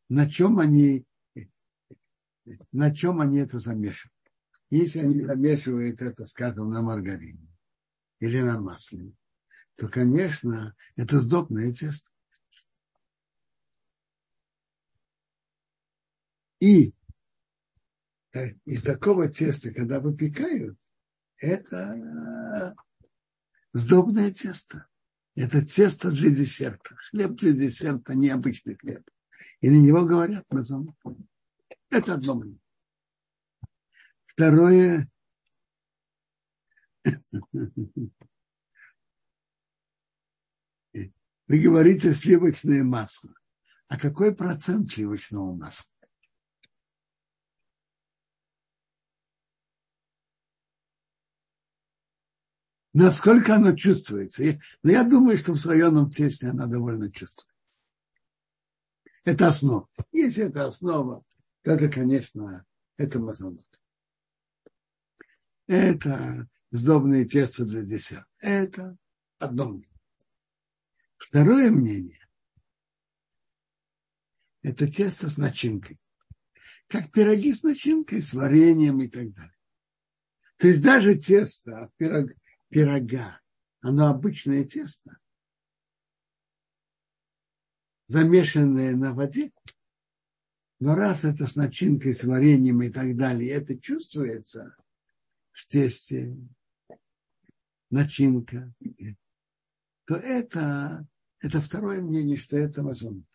[0.09, 1.05] На чем они,
[2.71, 4.12] на чем они это замешивают?
[4.75, 7.47] Если они замешивают это, скажем, на маргарине
[8.19, 9.13] или на масле,
[9.75, 12.11] то, конечно, это сдобное тесто.
[16.59, 16.93] И
[18.33, 20.77] Э, из такого теста, когда выпекают,
[21.37, 22.75] это
[23.73, 24.87] сдобное тесто.
[25.35, 26.95] Это тесто для десерта.
[26.95, 29.07] Хлеб для десерта, необычный хлеб.
[29.61, 30.95] И на него говорят мазон.
[31.89, 32.62] Это одно мнение.
[34.35, 35.07] Второе.
[41.47, 43.33] Вы говорите сливочное масло.
[43.87, 45.93] А какой процент сливочного масла?
[52.93, 54.43] насколько оно чувствуется.
[54.83, 57.53] Но я думаю, что в слоеном тесте она довольно чувствует.
[59.25, 59.89] Это основа.
[60.11, 61.23] Если это основа,
[61.63, 62.65] то это, конечно,
[62.97, 63.65] это мазонот.
[65.67, 68.29] Это сдобное тесто для десерта.
[68.39, 68.97] Это
[69.39, 69.89] одно мнение.
[71.17, 72.27] Второе мнение–
[74.61, 75.99] это тесто с начинкой.
[76.87, 79.57] Как пироги с начинкой, с вареньем и так далее.
[80.57, 82.31] То есть даже тесто пирог,
[82.69, 83.41] пирога,
[83.81, 85.17] оно обычное тесто,
[88.07, 89.51] замешанное на воде,
[90.79, 94.75] но раз это с начинкой, с вареньем и так далее, это чувствуется
[95.53, 96.35] в тесте,
[97.89, 98.73] начинка,
[100.05, 101.07] то это,
[101.39, 103.25] это второе мнение, что это мазон.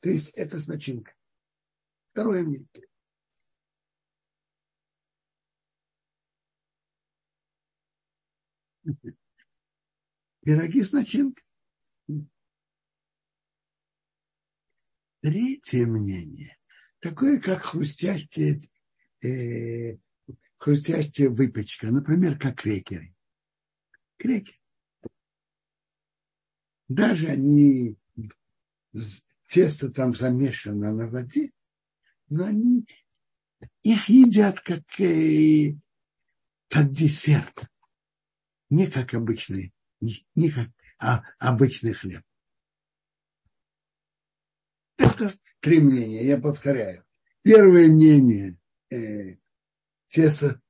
[0.00, 1.14] То есть это с начинкой.
[2.12, 2.68] Второе мнение.
[10.44, 11.44] Пироги с начинкой.
[15.20, 16.56] Третье мнение,
[17.00, 18.60] такое как хрустящая,
[19.20, 19.98] э,
[20.58, 23.14] хрустящая выпечка, например, как крекеры.
[24.16, 24.58] Крекеры.
[26.88, 27.96] Даже они,
[29.46, 31.50] тесто там замешано на воде,
[32.28, 32.86] но они
[33.82, 35.74] их едят как, э,
[36.68, 37.68] как десерт
[38.70, 42.22] не как обычный, не, не как а, обычный хлеб.
[44.96, 47.04] Это три мнения, я повторяю.
[47.42, 48.58] Первое мнение
[48.90, 49.36] э,
[50.08, 50.60] тесто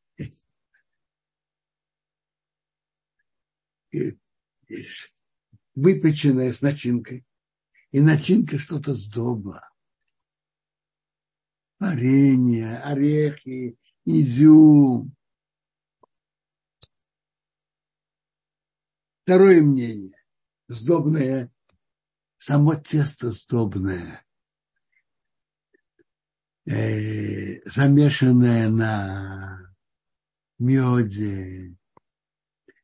[3.92, 4.12] э,
[5.74, 7.24] выпеченное с начинкой.
[7.90, 9.70] И начинка что-то сдоба.
[11.78, 15.16] Варенье, орехи, изюм,
[19.28, 20.16] Второе мнение.
[20.68, 21.52] Сдобное,
[22.38, 24.24] само тесто сдобное,
[26.68, 29.60] э, замешанное на
[30.58, 31.74] меде,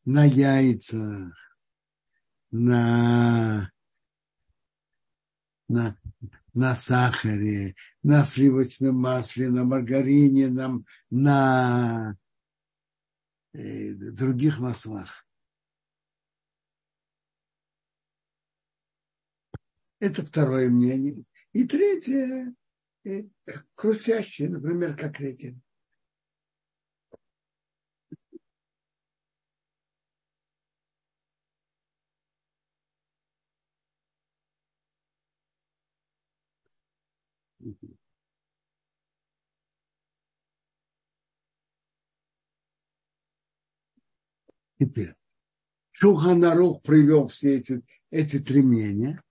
[0.05, 1.35] на яйцах,
[2.51, 3.71] на,
[5.69, 5.99] на,
[6.55, 12.17] на сахаре, на сливочном масле, на маргарине, на, на
[13.53, 15.27] э, других маслах.
[20.01, 21.25] Это второе мнение.
[21.53, 22.55] И третье,
[23.75, 25.61] хрустящее, например, как ретин.
[44.79, 45.15] Теперь,
[45.93, 49.24] Шуханарух привел все эти, эти три мнения.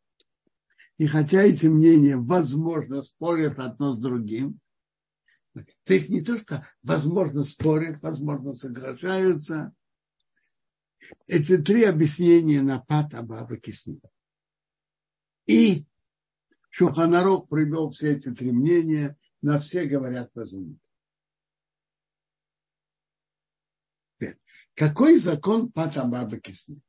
[1.03, 4.61] И хотя эти мнения, возможно, спорят одно с другим,
[5.53, 9.73] То есть не то, что возможно спорят, возможно соглашаются.
[11.27, 13.99] Эти три объяснения на Пат Абаба Кисни.
[15.45, 15.85] И
[16.69, 20.79] Шуханарох привел все эти три мнения, на все говорят Мазунит.
[24.73, 26.81] Какой закон Пат Абаба Кисни?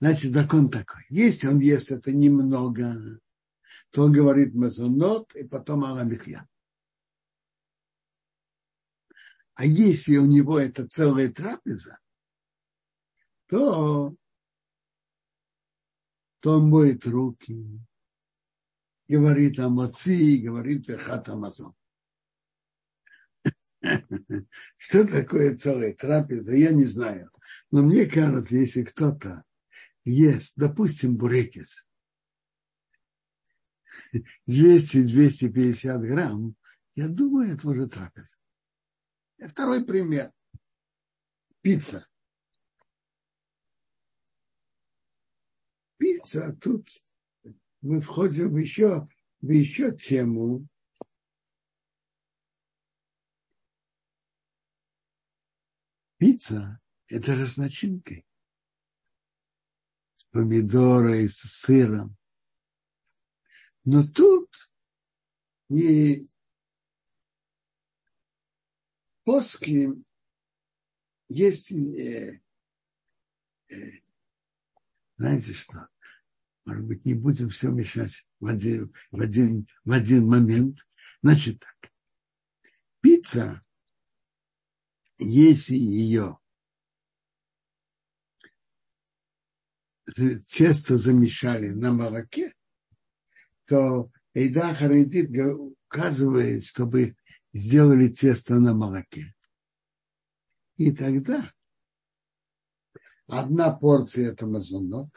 [0.00, 1.02] Значит, закон такой.
[1.08, 3.20] Если он ест это немного,
[3.90, 6.48] то он говорит мазонот и потом аламихья.
[9.54, 11.98] А если у него это целая трапеза,
[13.48, 14.14] то,
[16.40, 17.80] то он моет руки,
[19.08, 21.74] говорит о моци, говорит верхат амазон.
[24.76, 27.32] Что такое целая трапеза, я не знаю.
[27.72, 29.44] Но мне кажется, если кто-то
[30.08, 31.86] ест, допустим, бурекис,
[34.48, 36.56] 200-250 грамм,
[36.94, 38.36] я думаю, это уже трапеза.
[39.38, 40.32] И второй пример.
[41.60, 42.06] Пицца.
[45.96, 46.88] Пицца, тут
[47.80, 49.08] мы входим еще,
[49.40, 50.66] в еще тему.
[56.16, 58.27] Пицца– это же с начинкой.
[60.28, 62.16] С помидорой, с сыром.
[63.84, 64.50] Но тут
[65.70, 66.28] не
[69.24, 69.94] после
[71.28, 72.40] есть, э,
[73.68, 73.76] э,
[75.16, 75.88] знаете что,
[76.66, 80.78] может быть, не будем все мешать в один, в один, в один момент.
[81.22, 81.90] Значит так,
[83.00, 83.62] пицца,
[85.18, 86.38] если ее
[90.12, 92.52] тесто замешали на молоке,
[93.66, 95.30] то Эйда Харидит
[95.88, 97.16] указывает, чтобы
[97.52, 99.34] сделали тесто на молоке.
[100.76, 101.52] И тогда
[103.26, 105.10] одна порция это мазонот,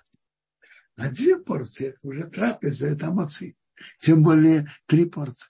[0.95, 3.55] а две порции это уже трапеза, это мацы.
[3.99, 5.47] Тем более три порции.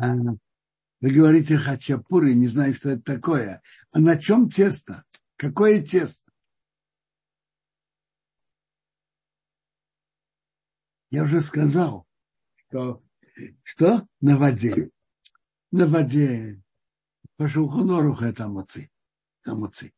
[0.00, 3.62] Вы говорите хачапуры, не знаю, что это такое.
[3.92, 5.04] А на чем тесто?
[5.36, 6.30] Какое тесто?
[11.10, 12.06] Я уже сказал,
[12.54, 13.02] что,
[13.62, 14.90] что на воде.
[15.70, 16.62] На воде.
[17.36, 18.44] По шухунорух это.
[19.42, 19.92] Это моци.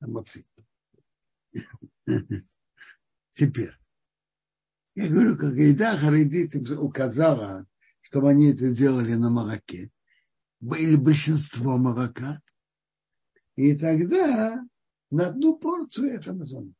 [0.00, 0.46] Моци.
[3.32, 3.83] Теперь.
[4.94, 7.66] Я говорю, как еда Харидит указала,
[8.00, 9.90] чтобы они это делали на молоке.
[10.60, 12.40] Или большинство молока.
[13.56, 14.64] И тогда
[15.10, 16.74] на одну порцию это мазон.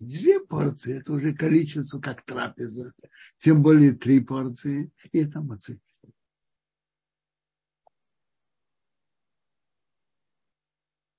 [0.00, 2.92] Две порции– это уже количество, как трапеза.
[3.38, 5.80] Тем более три порции– и это мацы.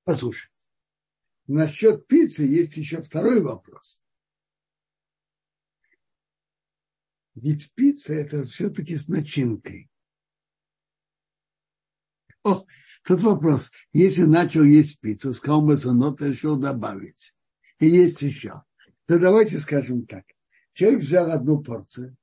[0.03, 0.51] Послушай,
[1.47, 4.03] насчет пиццы есть еще второй вопрос.
[7.36, 9.89] Ведь пицца это все-таки с начинкой.
[12.43, 12.65] О,
[13.03, 13.71] тут вопрос.
[13.91, 17.34] Если начал есть пиццу, сказал ты решил добавить.
[17.79, 18.63] И есть еще.
[19.05, 20.25] То давайте скажем так.
[20.73, 22.17] Человек взял одну порцию,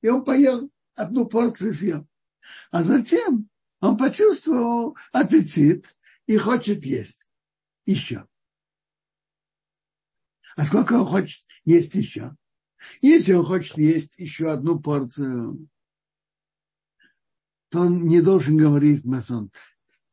[0.00, 2.08] и он поел одну порцию съел.
[2.70, 3.48] А затем
[3.80, 5.96] он почувствовал аппетит
[6.26, 7.28] и хочет есть
[7.86, 8.26] еще.
[10.56, 12.36] А сколько он хочет есть еще?
[13.00, 15.68] Если он хочет есть еще одну порцию,
[17.70, 19.50] то он не должен говорить мазон.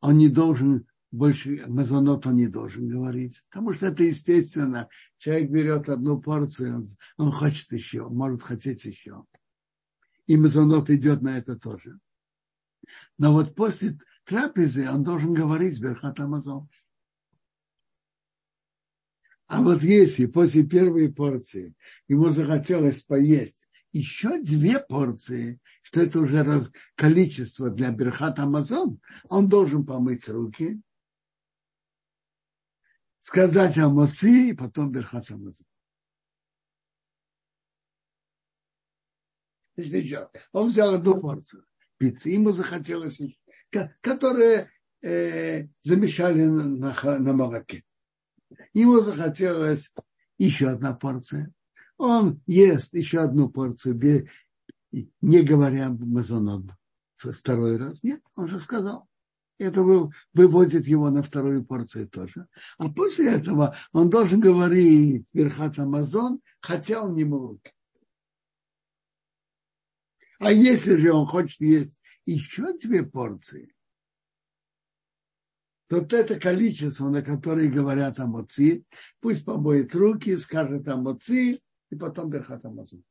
[0.00, 0.86] Он не должен
[1.16, 4.88] больше мазонот он не должен говорить, потому что это естественно.
[5.18, 6.82] Человек берет одну порцию,
[7.16, 9.24] он хочет еще, может хотеть еще.
[10.26, 11.98] И мазонот идет на это тоже.
[13.18, 16.68] Но вот после трапезы он должен говорить Берхат Амазон.
[19.46, 21.74] А вот если после первой порции
[22.08, 29.48] ему захотелось поесть еще две порции, что это уже раз, количество для Берхат Амазон, он
[29.48, 30.82] должен помыть руки,
[33.20, 35.66] сказать Амоци и потом Берхат Амазон.
[40.52, 41.64] Он взял одну порцию
[41.98, 43.20] пиццы, ему захотелось,
[44.00, 44.70] которые
[45.02, 47.85] э, замешали на, на, на молоке.
[48.72, 49.92] Ему захотелось
[50.38, 51.52] еще одна порция.
[51.96, 54.28] Он ест еще одну порцию
[55.20, 56.70] не говоря мазонот
[57.16, 58.02] второй раз.
[58.02, 59.08] Нет, он же сказал.
[59.58, 59.82] Это
[60.34, 62.46] выводит его на вторую порцию тоже.
[62.76, 67.60] А после этого он должен говорить Верхат Амазон, хотя он не мог.
[70.38, 73.74] А если же он хочет есть еще две порции,
[75.88, 78.84] вот это количество, на которое говорят Амоци,
[79.20, 81.60] пусть помоет руки, скажет Амоци,
[81.90, 83.04] и потом Берхат Амазон.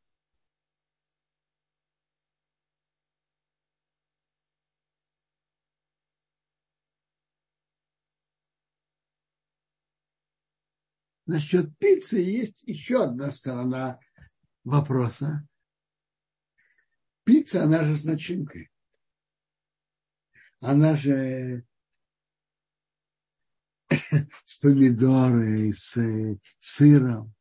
[11.26, 14.00] Насчет пиццы есть еще одна сторона
[14.64, 15.48] вопроса.
[17.24, 18.70] Пицца, она же с начинкой.
[20.60, 21.66] Она же
[24.46, 25.98] с помидорой, с
[26.60, 27.34] сыром.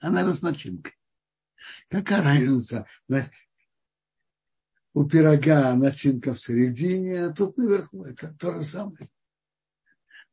[0.00, 0.94] Она же с начинкой.
[1.88, 2.86] Какая разница?
[4.92, 8.04] У пирога начинка в середине, а тут наверху.
[8.04, 9.10] Это то же самое.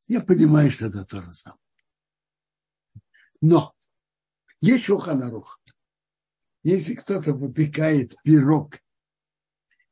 [0.07, 1.61] Я понимаю, что это то же самое.
[3.39, 3.73] Но
[4.59, 5.59] есть шуханарух.
[6.63, 8.79] Если кто-то выпекает пирог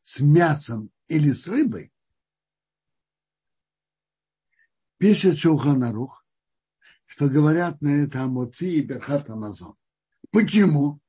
[0.02, 1.92] с мясом или с рыбой,
[5.00, 6.24] пишет Шуханарух,
[7.06, 9.76] что говорят на это Амоци и Берхат Амазон.
[10.30, 11.00] Почему?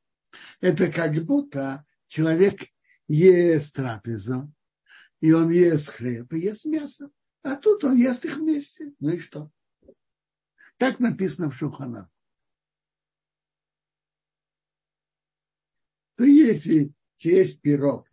[0.60, 2.62] Это как будто человек
[3.08, 4.50] ест трапезу,
[5.20, 7.10] и он ест хлеб, и ест мясо.
[7.42, 8.94] А тут он ест их вместе.
[9.00, 9.50] Ну и что?
[10.78, 12.08] Так написано в Шуханах.
[16.16, 18.06] то если есть пирог,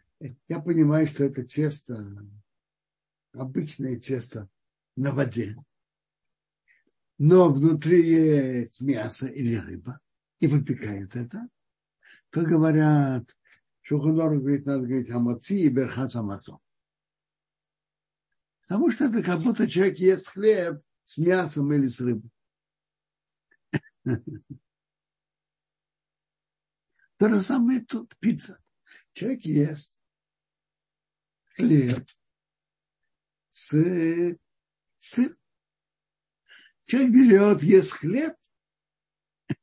[0.48, 2.26] я понимаю, что это тесто,
[3.34, 4.50] обычное тесто
[4.98, 5.56] на воде,
[7.18, 10.02] но внутри есть мясо или рыба,
[10.40, 11.48] и выпекают это,
[12.30, 13.38] то говорят,
[13.82, 16.60] Шуханор говорит, надо говорить амоци и берхат амазон.
[18.62, 22.30] Потому что это как будто человек ест хлеб с мясом или с рыбой.
[27.18, 28.62] То же самое тут, пицца.
[29.14, 30.02] Человек ест
[31.56, 32.06] хлеб
[33.50, 34.38] с
[34.98, 35.38] сыр.
[36.86, 38.34] Человек берет, ест хлеб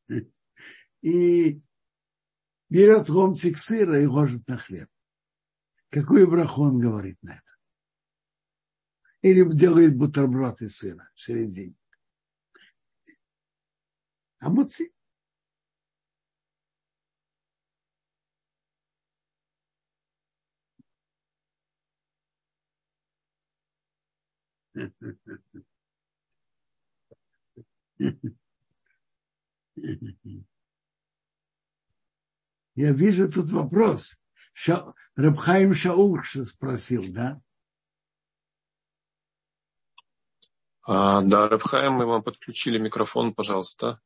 [1.02, 1.62] и
[2.68, 4.88] берет ломтик сыра и ложит на хлеб.
[5.90, 7.52] Какой браху он говорит на это?
[9.22, 11.76] Или делает бутерброд из сыра в середине.
[14.38, 14.93] А муци
[32.76, 34.20] Я вижу тут вопрос.
[34.52, 34.94] Ша...
[35.16, 37.40] Рабхаим Шаул спросил, да?
[40.82, 44.00] А, да, Рабхаим, мы вам подключили микрофон, пожалуйста.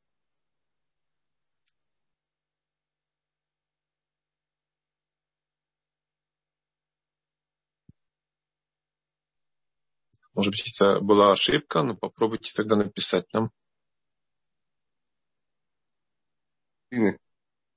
[10.39, 13.51] Может быть, это была ошибка, но попробуйте тогда написать нам.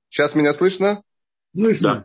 [0.08, 1.02] Сейчас меня слышно?
[1.56, 2.04] Слышно.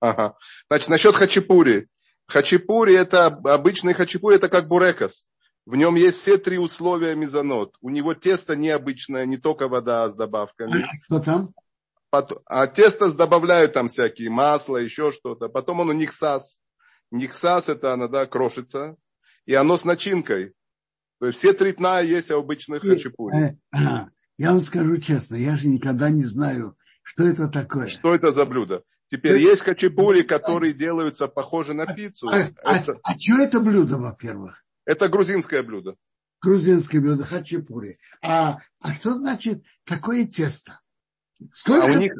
[0.00, 0.36] Ага.
[0.68, 1.88] Значит, насчет хачапури.
[2.26, 5.30] Хачапури это обычный хачапури, это как бурекос.
[5.64, 7.74] В нем есть все три условия мизанот.
[7.80, 10.82] У него тесто необычное, не только вода а с добавками.
[10.82, 11.54] А что там?
[12.44, 15.48] А тесто добавляют там всякие масла, еще что-то.
[15.48, 16.60] Потом он никсас.
[17.10, 18.98] Никсас это она, да, крошится
[19.46, 20.54] и оно с начинкой.
[21.18, 23.58] То есть все три тна есть обычных хачапури.
[23.72, 23.78] Э,
[24.38, 27.88] я вам скажу честно, я же никогда не знаю, что это такое.
[27.88, 28.84] Что это за блюдо?
[29.08, 29.40] Теперь это...
[29.40, 32.28] есть хачапури, которые делаются похожи на пиццу.
[32.28, 32.92] А, а это...
[33.02, 34.64] а, а что это блюдо, во-первых?
[34.86, 35.96] Это грузинское блюдо.
[36.40, 37.98] Грузинское блюдо, хачапури.
[38.22, 40.80] А, а что значит такое тесто?
[41.52, 42.12] Сколько, а у них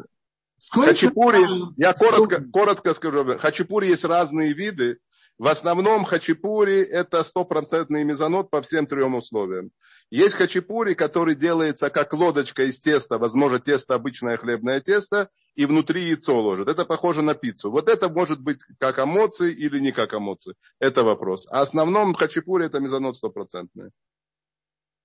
[0.59, 1.39] сколько хачапури,
[1.77, 4.99] я коротко, коротко скажу, хачапури есть разные виды,
[5.37, 9.71] в основном хачапури это стопроцентный мезонот по всем трем условиям.
[10.09, 16.03] Есть хачапури, который делается как лодочка из теста, возможно, тесто обычное хлебное тесто, и внутри
[16.03, 16.67] яйцо ложат.
[16.67, 17.71] Это похоже на пиццу.
[17.71, 20.55] Вот это может быть как эмоции или не как эмоции.
[20.79, 21.47] Это вопрос.
[21.49, 23.91] А основном хачапури это мезонот стопроцентный.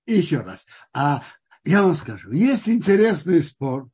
[0.05, 0.65] Еще раз.
[0.93, 1.23] А
[1.63, 3.89] я вам скажу, есть интересный спор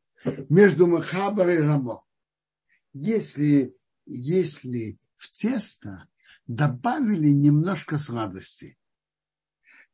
[0.50, 2.04] между Махабар и Рамо.
[2.94, 3.76] Если,
[4.06, 6.08] если в тесто
[6.48, 8.78] добавили немножко сладости.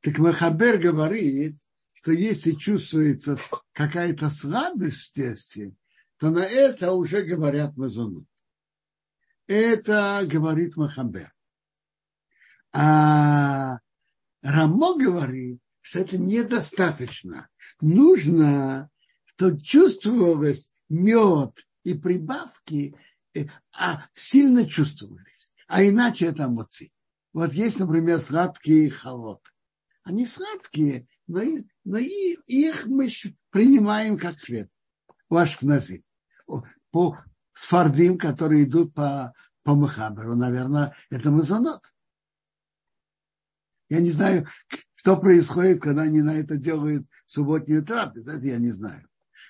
[0.02, 1.58] Так Махабер говорит,
[1.93, 3.38] что если чувствуется
[3.74, 5.74] какая-то сладость в тесте,
[6.18, 8.26] то на это уже говорят мазонут.
[9.47, 11.34] Это говорит Махабер.
[12.72, 13.80] А
[14.41, 17.50] Рамо говорит, что это недостаточно.
[17.82, 18.89] Нужно,
[19.26, 22.95] чтобы чувствовалось мед и прибавки,
[23.34, 25.39] э, а сильно чувствовались.
[25.70, 26.91] А иначе это амоци.
[27.32, 29.39] Вот есть, например, сладкие холод.
[30.03, 31.41] Они сладкие, но,
[31.84, 33.07] но и, их мы
[33.51, 34.67] принимаем как хлеб.
[35.30, 36.03] У Ашкнази.
[36.91, 37.20] По
[37.53, 41.84] сфардим, которые идут по, по Махаберу, наверное, это мазонот.
[43.89, 44.47] Я не знаю,
[44.95, 48.32] что происходит, когда они на это делают субботнюю трапезу.
[48.32, 49.07] Это я не знаю.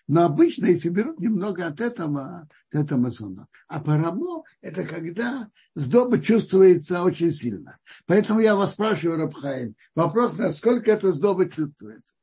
[0.08, 3.48] Но обычно, если берут немного от этого, от этого мазона.
[3.68, 7.78] А парамо– это когда сдоба чувствуется очень сильно.
[8.06, 12.14] Поэтому я вас спрашиваю, Рабхаим, вопрос, насколько это сдоба чувствуется.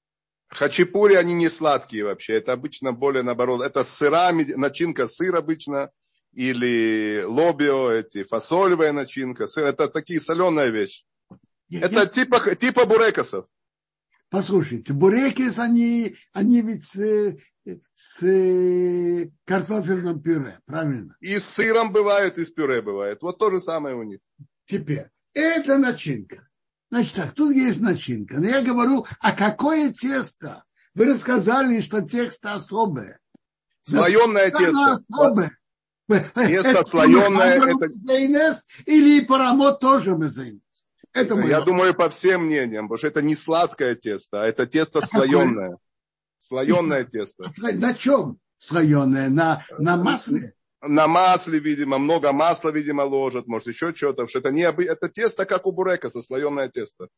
[0.49, 2.35] Хачапури, они не сладкие вообще.
[2.35, 3.63] Это обычно более наоборот.
[3.65, 5.91] Это сыра, начинка сыр обычно.
[6.33, 9.47] Или лобио, эти фасолевая начинка.
[9.47, 9.67] Сыр.
[9.67, 11.05] Это такие соленая вещь.
[11.69, 12.07] Я, это я...
[12.07, 13.47] типа, типа бурекосов.
[14.29, 17.37] Послушайте, бурекис, они, они ведь с,
[17.95, 21.17] с картофельным пюре, правильно?
[21.21, 23.23] И с сыром бывает, и с пюре бывает.
[23.23, 24.19] Вот то же самое у них.
[24.67, 26.49] Теперь, это начинка.
[26.91, 28.41] Значит так, тут есть начинка.
[28.41, 30.65] Но я говорю, а какое тесто?
[30.95, 33.21] Вы рассказали, что тесто особое.
[33.83, 35.05] Слоеное тесто.
[35.09, 35.57] Особое.
[36.35, 37.61] Тесто слоеное.
[37.61, 38.57] Это...
[38.87, 40.63] Или парамот тоже мезейнес.
[41.17, 44.99] Это Я думаю, по всем мнениям, потому что это не сладкое тесто, а это тесто
[44.99, 45.79] а слоеное.
[46.37, 47.51] Слоеное тесто.
[47.57, 49.31] На чем слоеное?
[49.31, 50.55] На, на масле?
[50.83, 54.29] На масле, видимо, много масла, видимо, ложат, может, еще что-то.
[54.29, 57.09] Что это, не, это тесто, как у бурека, слоеное тесто.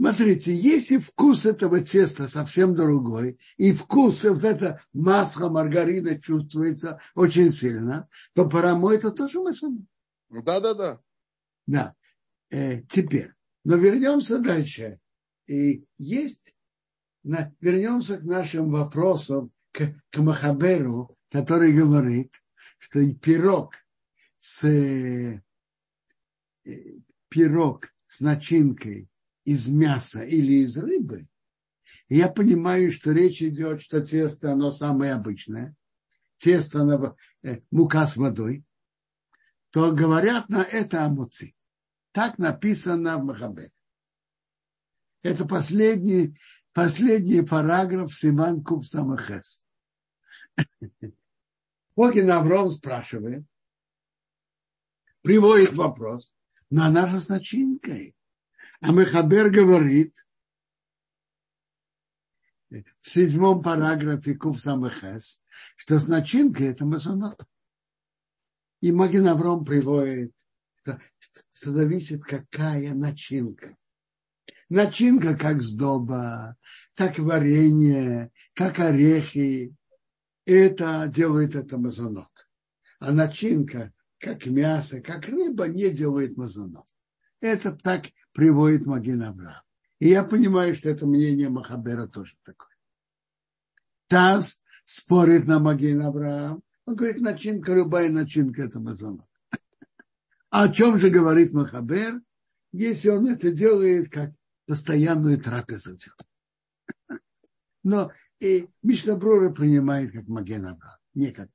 [0.00, 7.50] Смотрите, если вкус этого теста совсем другой, и вкус вот это масло маргарина чувствуется очень
[7.50, 9.70] сильно, то парамо это тоже масло.
[10.30, 11.00] Да, да, да.
[11.66, 11.94] Да.
[12.54, 13.32] Э, теперь.
[13.64, 15.00] Но вернемся дальше.
[15.48, 16.56] И есть,
[17.24, 22.32] на, вернемся к нашим вопросам, к, к Махаберу, который говорит,
[22.78, 23.74] что и пирог
[24.38, 25.42] с э,
[27.28, 29.08] пирог с начинкой
[29.44, 31.26] из мяса или из рыбы,
[32.08, 35.74] и я понимаю, что речь идет, что тесто, оно самое обычное,
[36.36, 38.62] тесто, на, э, мука с водой,
[39.70, 41.56] то говорят на это амуци.
[42.14, 43.72] Так написано в Махабе.
[45.22, 46.38] Это последний,
[46.72, 49.64] последний параграф Симан Куб Самахес.
[51.96, 53.44] Покин Авром спрашивает,
[55.22, 56.32] приводит вопрос,
[56.70, 58.14] но она с начинкой.
[58.80, 60.14] А Мехабер говорит
[62.70, 65.42] в седьмом параграфе Куб Самахес,
[65.74, 67.44] что с начинкой это масонот.
[68.80, 70.32] И Магин Авром приводит
[71.52, 73.76] зависит, какая начинка.
[74.68, 76.56] Начинка как сдоба,
[76.94, 79.74] как варенье, как орехи.
[80.46, 82.48] Это делает это мазонот.
[82.98, 86.86] А начинка, как мясо, как рыба, не делает мазонот.
[87.40, 89.22] Это так приводит Магин.
[90.00, 92.74] И я понимаю, что это мнение Махабера тоже такое.
[94.08, 96.02] Таз спорит на Магин.
[96.02, 98.80] Он говорит, начинка, любая начинка это
[100.54, 100.70] мазонот.
[100.70, 102.20] О чем же говорит Махабер,
[102.72, 104.32] если он это делает как
[104.66, 105.98] постоянную трапезу?
[107.82, 111.50] Но и Мишнабрура принимает как Маген Авраам, не как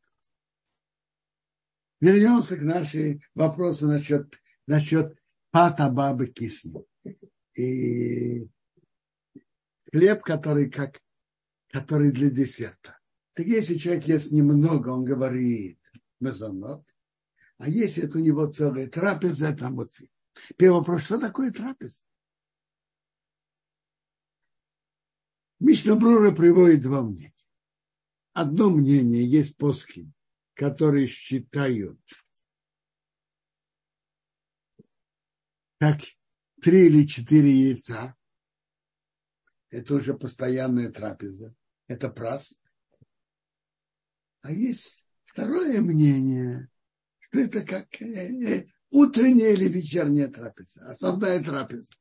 [2.01, 4.33] Вернемся к нашей вопросу насчет,
[4.67, 5.17] насчет
[5.51, 6.85] пата бабы кисни.
[7.55, 8.47] И
[9.91, 11.01] хлеб, который как
[11.71, 12.97] который для десерта.
[13.33, 15.79] Так если человек ест немного, он говорит
[16.19, 16.83] мезонот,
[17.59, 20.09] а если это у него целая трапеза, это моци.
[20.57, 22.01] Первый вопрос, что такое трапеза?
[25.59, 27.33] Мишна Брура приводит два мнения.
[28.31, 30.09] Одно мнение есть поски,
[30.53, 31.99] которые считают,
[35.79, 35.99] как
[36.61, 38.15] три или четыре яйца.
[39.69, 41.53] Это уже постоянная трапеза.
[41.87, 42.61] Это праст.
[44.43, 46.69] А есть второе мнение,
[47.31, 51.91] это как э, утренняя или вечерняя трапеза, основная трапеза.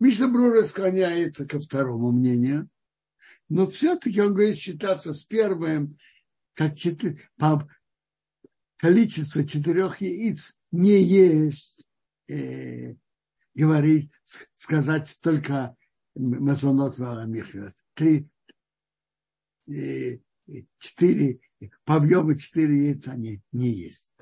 [0.00, 2.68] Мишна Брура склоняется ко второму мнению,
[3.48, 5.98] но все-таки он говорит считаться с первым,
[6.54, 7.68] как четы, по
[8.76, 11.86] количеству четырех яиц не есть,
[12.28, 12.94] э,
[13.54, 14.10] говорить,
[14.56, 15.76] сказать только
[16.14, 17.74] мазонот Михвет.
[17.94, 18.28] Три,
[19.68, 20.18] э,
[20.78, 21.40] четыре
[21.84, 24.12] по объему 4 яйца не, не есть.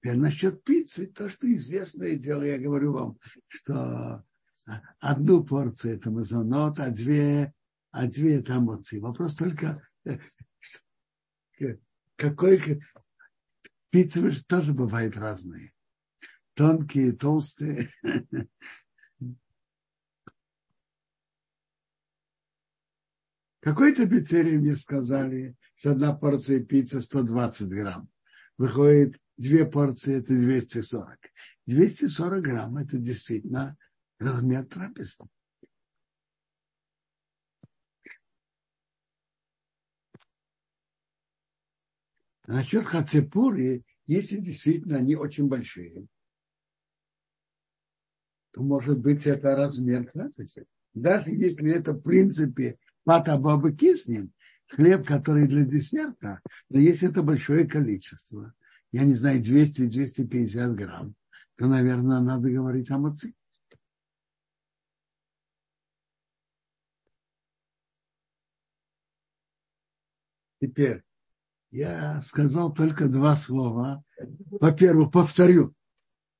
[0.00, 3.18] Теперь насчет пиццы, то, что известное дело, я говорю вам,
[3.48, 4.24] что
[5.00, 7.52] одну порцию это мазонот, а две,
[7.90, 9.00] а две это амоции.
[9.00, 10.18] Вопрос только, э,
[12.16, 12.80] какой
[13.90, 15.72] пиццы же тоже бывают разные.
[16.54, 17.88] Тонкие, толстые.
[23.68, 28.08] Какой-то пиццерии мне сказали, что одна порция пиццы 120 грамм.
[28.56, 31.18] Выходит, две порции это 240.
[31.66, 33.76] 240 грамм это действительно
[34.18, 35.18] размер трапезы.
[42.46, 46.06] Насчет хацепури, если действительно они очень большие,
[48.52, 50.64] то может быть это размер трапезы.
[50.94, 52.78] Даже если это в принципе
[53.08, 54.34] пата бабы киснем,
[54.66, 58.52] хлеб, который для десерта, но если это большое количество,
[58.92, 61.14] я не знаю, 200-250 грамм,
[61.56, 63.32] то, наверное, надо говорить о маце.
[70.60, 71.02] Теперь,
[71.70, 74.04] я сказал только два слова.
[74.50, 75.74] Во-первых, повторю.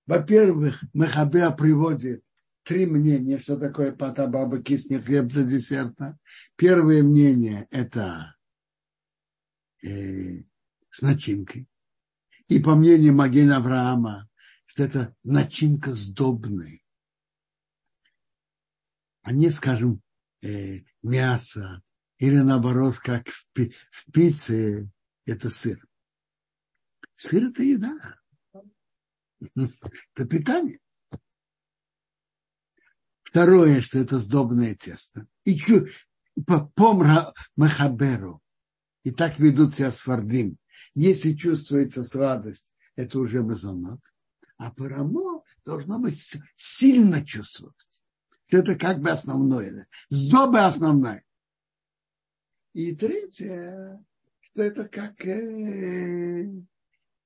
[0.06, 2.22] Во-первых, Мехабеа приводит
[2.68, 6.18] три мнения, что такое патабаба кисни хлеб для десерта.
[6.54, 8.36] Первое мнение– это
[9.82, 10.42] э,
[10.90, 11.66] с начинкой.
[12.48, 14.28] И по мнению Магина Авраама,
[14.66, 16.82] что это начинка сдобная.
[19.22, 20.02] А не, скажем,
[20.42, 21.82] э, мясо,
[22.18, 24.90] или наоборот, как в, пи- в пицце,
[25.24, 25.82] это сыр.
[27.16, 27.98] Сыр– это еда.
[30.14, 30.80] Это питание.
[33.28, 35.26] Второе, что это сдобное тесто.
[35.44, 35.60] И
[36.46, 38.40] по помра махаберу.
[39.04, 40.56] И так ведут себя фардим.
[40.94, 44.00] Если чувствуется сладость, это уже мазонот.
[44.56, 47.76] А парамо должно быть сильно чувствовать.
[48.50, 49.88] Это как бы основное.
[50.08, 51.22] Сдоба основная.
[52.72, 54.02] И третье,
[54.40, 56.50] что это как э,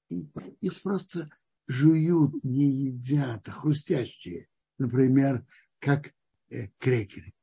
[0.09, 1.31] их просто
[1.69, 4.49] жуют, не едят, а хрустящие.
[4.79, 5.47] Например,
[5.83, 6.15] как
[6.49, 7.35] э, крекеры.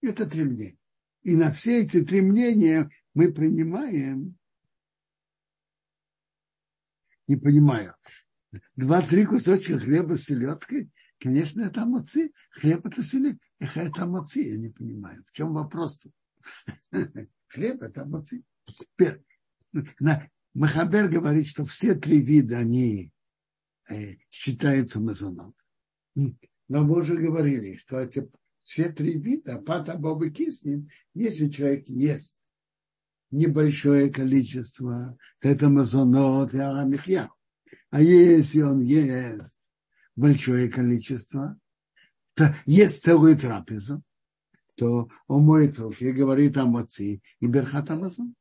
[0.00, 0.78] Это три мнения.
[1.22, 4.38] И на все эти три мнения мы принимаем,
[7.26, 7.94] не понимаю,
[8.76, 12.32] два-три кусочка хлеба с селедкой, конечно, это амоци.
[12.50, 15.22] Хлеб это селедка, это амоци, я не понимаю.
[15.26, 16.10] В чем вопрос-то?
[17.48, 18.44] Хлеб это амоци.
[20.54, 23.12] Махабер говорит, что все три вида, они
[23.88, 25.54] э, считаются мазоном.
[26.70, 28.30] Но мы уже говорили, что эти
[28.62, 32.38] все три вида, пата, бобы, киснем, если человек ест
[33.32, 37.28] небольшое количество, то это мазонот и арамихья.
[37.90, 39.58] А если он ест
[40.14, 41.58] большое количество,
[42.34, 44.04] то ест целую трапезу,
[44.76, 48.36] то он моет руки и говорит о моци и берхат амазон.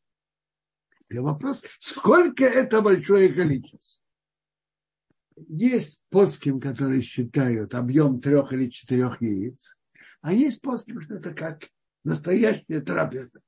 [1.10, 3.99] И вопрос, сколько это большое количество?
[5.48, 9.78] Есть поским, которые считают объем трех или четырех яиц,
[10.22, 11.70] а есть поским, что это как
[12.04, 13.42] настоящая трапеза.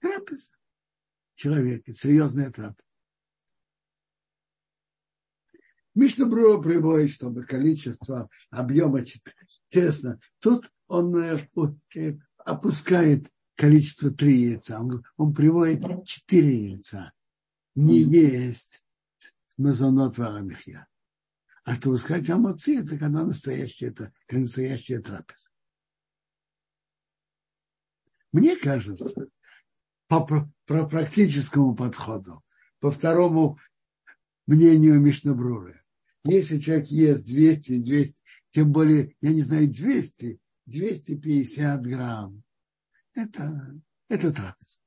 [0.00, 0.52] Трапеза.
[1.34, 2.84] Человека, серьезная трапеза.
[5.94, 9.04] Мишна Бруа приводит, чтобы количество объема
[9.68, 10.20] тесно.
[10.38, 11.38] Тут он э,
[12.38, 14.80] опускает количество три яйца.
[14.80, 17.12] Он, он приводит четыре яйца.
[17.74, 18.82] Не есть
[19.60, 20.88] мазонот варамихья.
[21.64, 25.50] А чтобы сказать амоци, это когда настоящая, это как настоящая трапеза.
[28.32, 29.28] Мне кажется,
[30.08, 30.48] по, по
[30.86, 32.42] практическому подходу,
[32.78, 33.58] по второму
[34.46, 35.82] мнению Мишнабруры,
[36.24, 38.16] если человек ест 200, 200,
[38.50, 42.42] тем более, я не знаю, 200, 250 грамм,
[43.14, 44.78] это, это трапеза.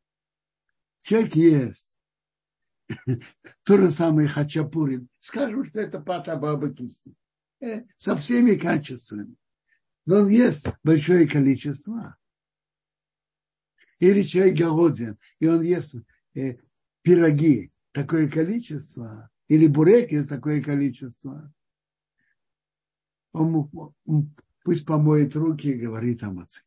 [1.02, 1.93] Человек ест
[3.64, 5.08] то же самое хачапури.
[5.20, 7.14] Скажем, что это пата баба кисни.
[7.62, 9.36] Э, со всеми качествами.
[10.06, 12.18] Но ест большое количество.
[14.00, 15.96] Или человек голоден, и он ест
[16.36, 16.58] э,
[17.04, 21.54] пироги, такое количество, или буреки такое количество.
[23.32, 23.70] Он,
[24.06, 26.62] он пусть помоет руки и говорит о маце.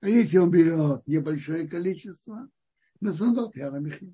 [0.00, 2.50] А если он берет небольшое количество,
[3.00, 4.12] мезонот я михи.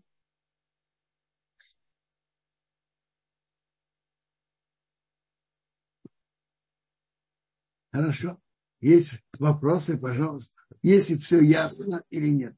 [7.93, 8.39] Хорошо.
[8.81, 10.61] Есть вопросы, пожалуйста.
[10.83, 12.55] Если все ясно или нет.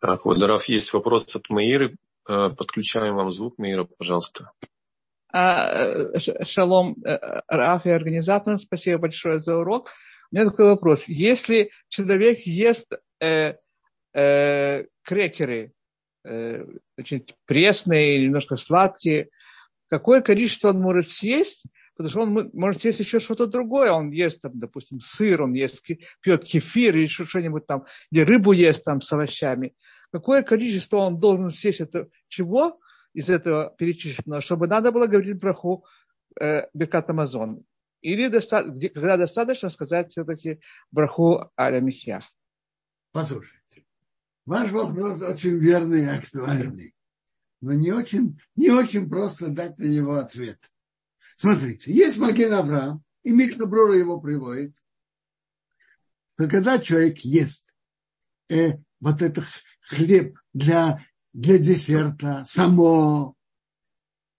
[0.00, 1.96] Так, вот, Раф, есть вопрос от Маиры.
[2.28, 4.50] Э, подключаем вам звук, Маира, пожалуйста.
[5.32, 9.90] А, шалом, э, Раф и организаторам, спасибо большое за урок.
[10.30, 11.00] У меня такой вопрос.
[11.06, 12.86] Если человек ест
[13.20, 13.54] э,
[14.12, 15.72] э, крекеры,
[16.24, 16.64] э,
[16.96, 19.28] значит, пресные, немножко сладкие,
[19.88, 21.62] какое количество он может съесть,
[21.96, 23.92] потому что он может съесть еще что-то другое.
[23.92, 25.80] Он ест, там, допустим, сыр, он ест,
[26.20, 29.74] пьет кефир или что-нибудь там, или рыбу ест там с овощами.
[30.12, 32.78] Какое количество он должен съесть это чего
[33.14, 35.84] из этого перечисленного, чтобы надо было говорить браху
[36.40, 37.64] э, Бекат Амазон.
[38.00, 40.60] Или доста- где, когда достаточно сказать все-таки
[40.90, 42.20] браху Аля Михья.
[43.12, 43.84] Послушайте,
[44.44, 46.93] ваш вопрос очень верный и актуальный,
[47.60, 50.58] но не очень, не очень просто дать на него ответ.
[51.36, 54.76] Смотрите, есть Маген Авраам, и Мишна Брура его приводит,
[56.34, 57.74] что когда человек ест
[58.48, 59.44] э, вот этот
[59.80, 63.34] хлеб для, для десерта само,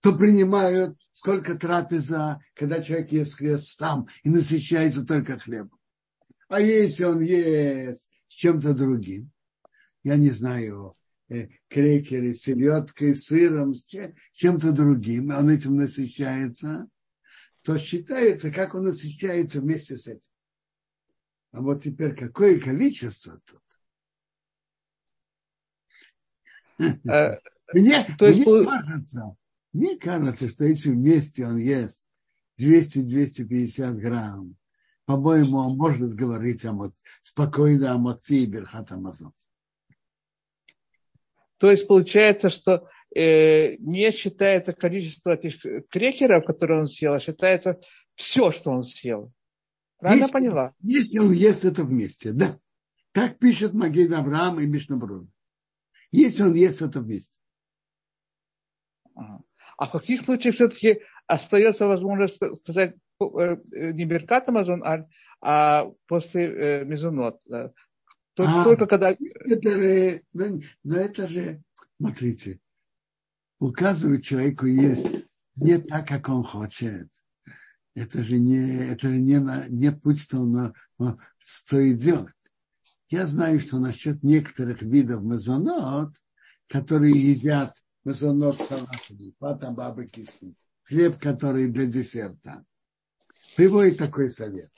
[0.00, 5.78] то принимают сколько трапеза, когда человек ест хлеб сам и насыщается только хлебом.
[6.48, 9.30] А если он ест с чем-то другим,
[10.04, 10.96] я не знаю,
[11.68, 13.74] крекеры, селедкой, сыром,
[14.32, 16.88] чем-то другим, он этим насыщается,
[17.62, 20.30] то считается, как он насыщается вместе с этим.
[21.52, 23.62] А вот теперь какое количество тут?
[26.78, 27.40] Э,
[27.72, 29.36] мне, мне кажется,
[29.72, 32.06] мне кажется, что если вместе он ест
[32.60, 34.56] 200-250 грамм,
[35.06, 39.32] по-моему, он может говорить о спокойно о моци и берхат Амазон.
[41.58, 47.80] То есть получается, что э, не считается количество этих крекеров, которые он съел, а считается
[48.14, 49.32] все, что он съел.
[49.98, 50.74] Правильно если, поняла?
[50.82, 52.58] Если он ест это вместе, да.
[53.12, 55.30] Так пишет Магид Авраам и Мишнабрун.
[56.12, 57.40] Если он ест это вместе.
[59.14, 65.06] А в каких случаях все-таки остается возможность сказать э, не Беркат Амазон, а,
[65.40, 67.40] а после э, Мезонот?
[68.36, 69.10] Только, а, только когда...
[69.12, 70.44] Это же, но,
[70.84, 71.62] но это же,
[71.98, 72.60] смотрите,
[73.58, 75.08] указывать человеку есть
[75.54, 77.08] не так, как он хочет.
[77.94, 80.74] Это же не, это же не, на, не путь, что он
[81.42, 82.34] стоит делать.
[83.08, 86.14] Я знаю, что насчет некоторых видов мезонот,
[86.68, 87.74] которые едят
[88.04, 92.66] мезонот салатами, патам бабы кисли, хлеб, который для десерта,
[93.56, 94.70] приводит такой совет.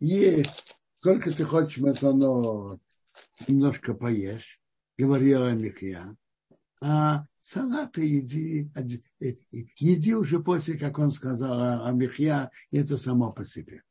[0.00, 0.64] Есть,
[1.00, 2.80] сколько ты хочешь мезонот,
[3.46, 4.60] немножко поешь,
[4.96, 6.14] говорила Михья,
[6.82, 8.70] а салаты еди,
[9.20, 9.34] э,
[9.76, 13.82] еди уже после, как он сказал, а Михья, это само по себе.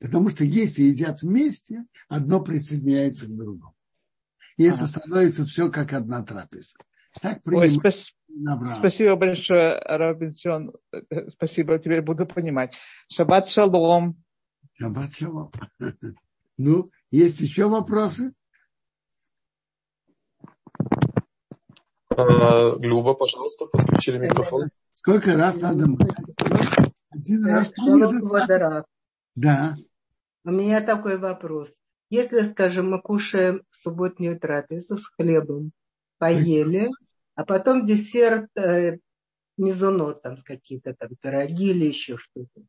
[0.00, 3.74] Потому что если едят вместе, одно присоединяется к другому.
[4.56, 6.78] И это становится все как одна трапеза.
[7.20, 7.94] Так Ой, спас...
[8.78, 10.72] Спасибо большое, Робинсон.
[11.32, 12.72] Спасибо, теперь буду понимать.
[13.12, 14.22] Шаббат шалом.
[14.74, 15.50] Шаббат шалом.
[16.58, 18.34] Ну, есть еще вопросы?
[22.10, 24.68] А, Люба, пожалуйста, подключили микрофон.
[24.92, 25.86] Сколько раз надо
[27.10, 27.72] Один раз.
[29.36, 29.76] Да.
[30.44, 31.72] У меня такой вопрос.
[32.10, 35.70] Если, скажем, мы кушаем субботнюю трапезу с хлебом,
[36.18, 36.90] поели,
[37.36, 38.98] а потом десерт э,
[39.56, 42.62] мизунот, там какие-то там пироги или еще что-то.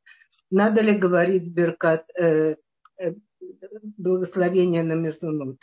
[0.51, 2.55] Надо ли говорить беркат, э, э,
[3.97, 5.59] благословение на мизунот?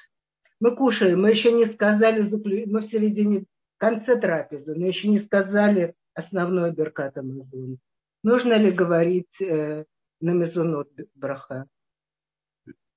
[0.61, 2.23] Мы кушаем, мы еще не сказали,
[2.67, 7.79] мы в середине, в конце трапезы, но еще не сказали основной беркат Амазон.
[8.23, 9.85] Нужно ли говорить э,
[10.21, 11.67] на мизунот браха?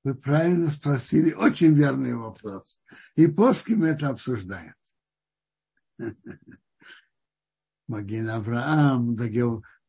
[0.04, 2.82] Вы правильно спросили, очень верный вопрос.
[3.16, 4.76] И плоским это обсуждают.
[7.88, 9.18] Магин Авраам,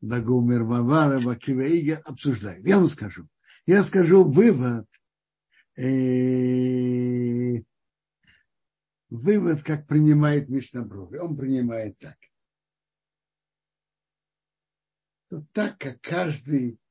[0.01, 2.65] Дагумер Вавара, Бакива Ига обсуждают.
[2.67, 3.27] Я вам скажу.
[3.65, 4.87] Я скажу вывод.
[5.77, 7.61] Э,
[9.09, 11.11] вывод, как принимает Мишнабрух.
[11.13, 12.17] Он принимает так.
[15.53, 16.81] Так как каждый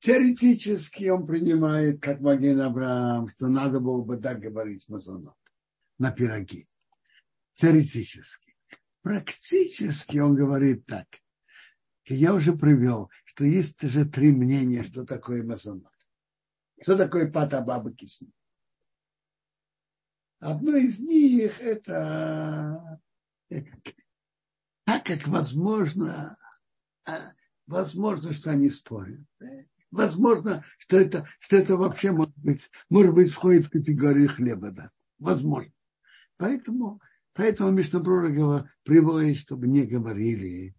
[0.00, 5.36] Теоретически он принимает, как Маген Авраам, что надо было бы так говорить мазонот
[5.98, 6.66] на пироги.
[7.52, 8.56] Теоретически.
[9.02, 11.06] Практически он говорит так.
[12.04, 15.92] И я уже привел, что есть же три мнения, что такое мазонот.
[16.82, 18.30] Что такое пата бабы кисни.
[20.38, 23.00] Одно из них это
[24.84, 26.36] так как возможно
[27.66, 29.20] Возможно, что они спорят.
[29.92, 34.72] Возможно, что это, что это вообще может быть, может быть, входит в категорию хлеба.
[34.72, 34.90] Да.
[35.20, 35.72] Возможно.
[36.36, 37.00] Поэтому,
[37.32, 40.74] поэтому Мишнабрура приводит, чтобы не говорили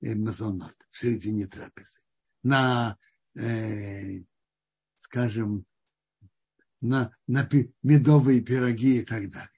[0.00, 2.00] мазонот в середине трапезы.
[2.42, 2.98] На,
[3.34, 4.22] э,
[4.96, 5.66] скажем,
[6.80, 7.48] на, на
[7.82, 9.50] медовые пироги и так далее.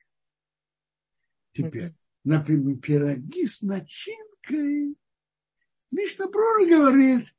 [1.53, 4.97] Теперь, на пироги с начинкой
[5.91, 7.35] Мишна Брура говорит,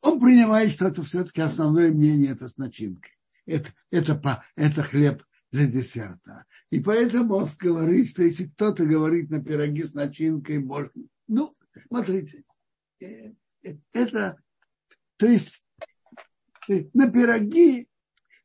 [0.00, 3.12] он принимает, что это все-таки основное мнение, это с начинкой.
[3.46, 5.22] Это, это, это хлеб
[5.52, 6.44] для десерта.
[6.70, 10.90] И поэтому он говорит, что если кто-то говорит на пироги с начинкой, можно.
[11.28, 11.56] Ну,
[11.88, 12.44] смотрите,
[13.00, 14.38] э, э, это,
[15.16, 15.64] то есть
[16.68, 17.88] э, на пироги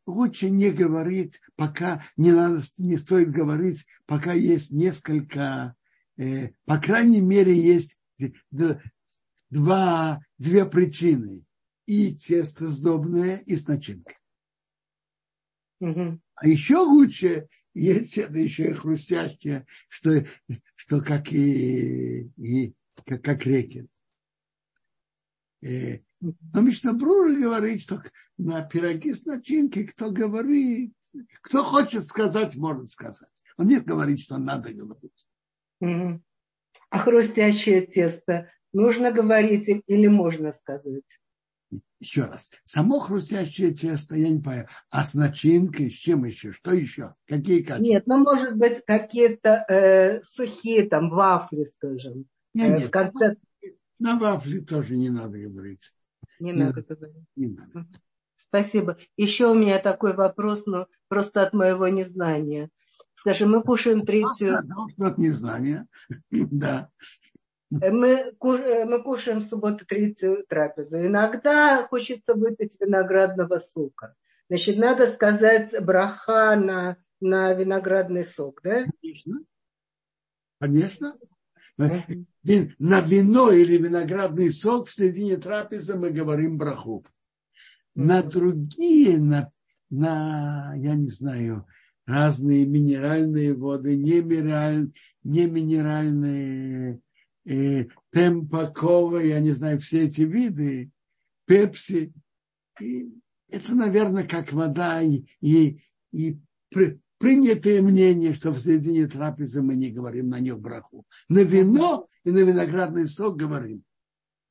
[0.06, 5.76] лучше не говорить, пока не надо, не стоит говорить, пока есть несколько,
[6.18, 8.00] э, по крайней мере, есть
[9.50, 11.46] два, две причины.
[11.88, 14.16] И тесто сдобное, и с начинкой.
[15.82, 16.22] Угу.
[16.36, 20.24] А еще лучше, если это еще и хрустящее, что,
[20.76, 22.74] что как и, и
[23.06, 23.88] как, как реки.
[25.62, 28.04] Э, но Мишна Брура говорит, что
[28.38, 30.94] на пироги с начинкой, кто говорит,
[31.42, 33.30] кто хочет сказать, может сказать.
[33.58, 35.28] Он не говорит, что надо говорить.
[35.82, 36.22] Угу.
[36.90, 41.04] А хрустящее тесто нужно говорить или можно сказать?
[42.00, 42.52] Еще раз.
[42.64, 44.68] Само хрустящее тесто, я не понимаю.
[44.90, 46.52] А с начинкой, с чем еще?
[46.52, 47.16] Что еще?
[47.28, 47.84] Какие качества?
[47.84, 52.26] Нет, ну, может быть, какие-то э, сухие там вафли, скажем.
[52.54, 52.88] Нет, э, нет.
[52.88, 53.36] В конце...
[54.00, 55.94] На вафли тоже не надо говорить.
[56.40, 57.26] Не, не надо говорить.
[57.36, 57.86] Не надо.
[58.38, 58.98] Спасибо.
[59.16, 62.70] Еще у меня такой вопрос, но просто от моего незнания.
[63.16, 64.58] Скажем, мы кушаем третью...
[65.00, 65.88] От незнания,
[66.32, 66.90] да.
[67.70, 70.98] Мы, э, мы кушаем в субботу третью трапезу.
[71.06, 74.16] Иногда хочется выпить виноградного сока.
[74.50, 78.86] Значит, надо сказать браха на, на виноградный сок, да?
[79.02, 79.40] Конечно.
[80.60, 81.16] Конечно.
[81.78, 87.06] На вино или виноградный сок в середине трапезы мы говорим браху.
[87.96, 89.52] На другие, на,
[89.90, 91.66] на, я не знаю,
[92.06, 94.92] разные минеральные воды, не, минераль,
[95.24, 97.02] не минеральные,
[97.46, 98.74] э, темпа,
[99.22, 100.92] я не знаю, все эти виды,
[101.46, 102.14] пепси.
[102.80, 103.12] И
[103.50, 106.40] это, наверное, как вода и, и, и
[107.22, 111.06] принятое мнение, что в середине трапезы мы не говорим на них браху.
[111.30, 113.84] На вино и на виноградный сок говорим.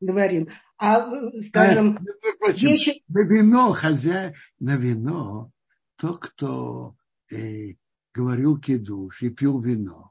[0.00, 0.48] Говорим.
[0.78, 1.10] А,
[1.48, 3.02] скажем, а, прочим, вещи...
[3.08, 5.52] на вино хозяин, на вино
[5.96, 6.96] тот, кто
[7.30, 7.74] э,
[8.14, 10.10] говорил кидуш и пил вино,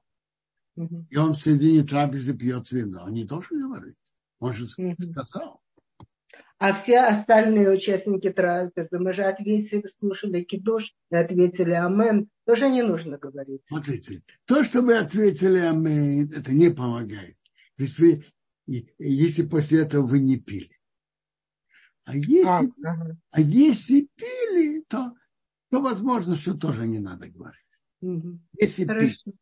[0.75, 1.07] угу.
[1.09, 3.95] и он в середине трапезы пьет вино, не должен говорить.
[4.37, 4.95] Он же угу.
[5.01, 5.61] сказал.
[6.59, 12.81] А все остальные участники трапезы, мы же ответили, слушали кидуш и ответили амен, тоже не
[12.81, 13.61] нужно говорить.
[13.65, 17.37] Смотрите, то, что вы ответили амен, это не помогает.
[17.77, 18.25] Ведь вы,
[18.67, 20.77] если после этого вы не пили.
[22.03, 23.17] А если, а, ага.
[23.31, 25.15] а если пили, то,
[25.69, 27.55] то возможно, что тоже не надо говорить.
[28.01, 28.37] Угу.
[28.59, 29.05] Если Хорошо.
[29.05, 29.35] пили.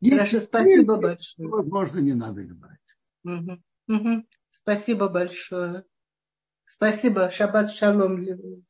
[0.00, 1.48] Если Хорошо, спасибо пили, большое.
[1.48, 2.96] То, возможно, не надо говорить.
[3.24, 3.62] Угу.
[3.88, 4.26] Угу.
[4.62, 5.84] Спасибо большое.
[6.74, 7.30] Спасибо.
[7.30, 8.20] Шаббат шалом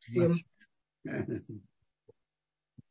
[0.01, 0.35] всем.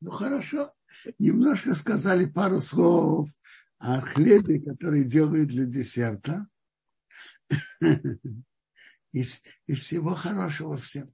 [0.01, 0.73] Ну хорошо.
[1.17, 3.27] Немножко сказали пару слов
[3.79, 6.47] о хлебе, который делают для десерта.
[9.11, 9.25] И,
[9.65, 11.11] и всего хорошего всем.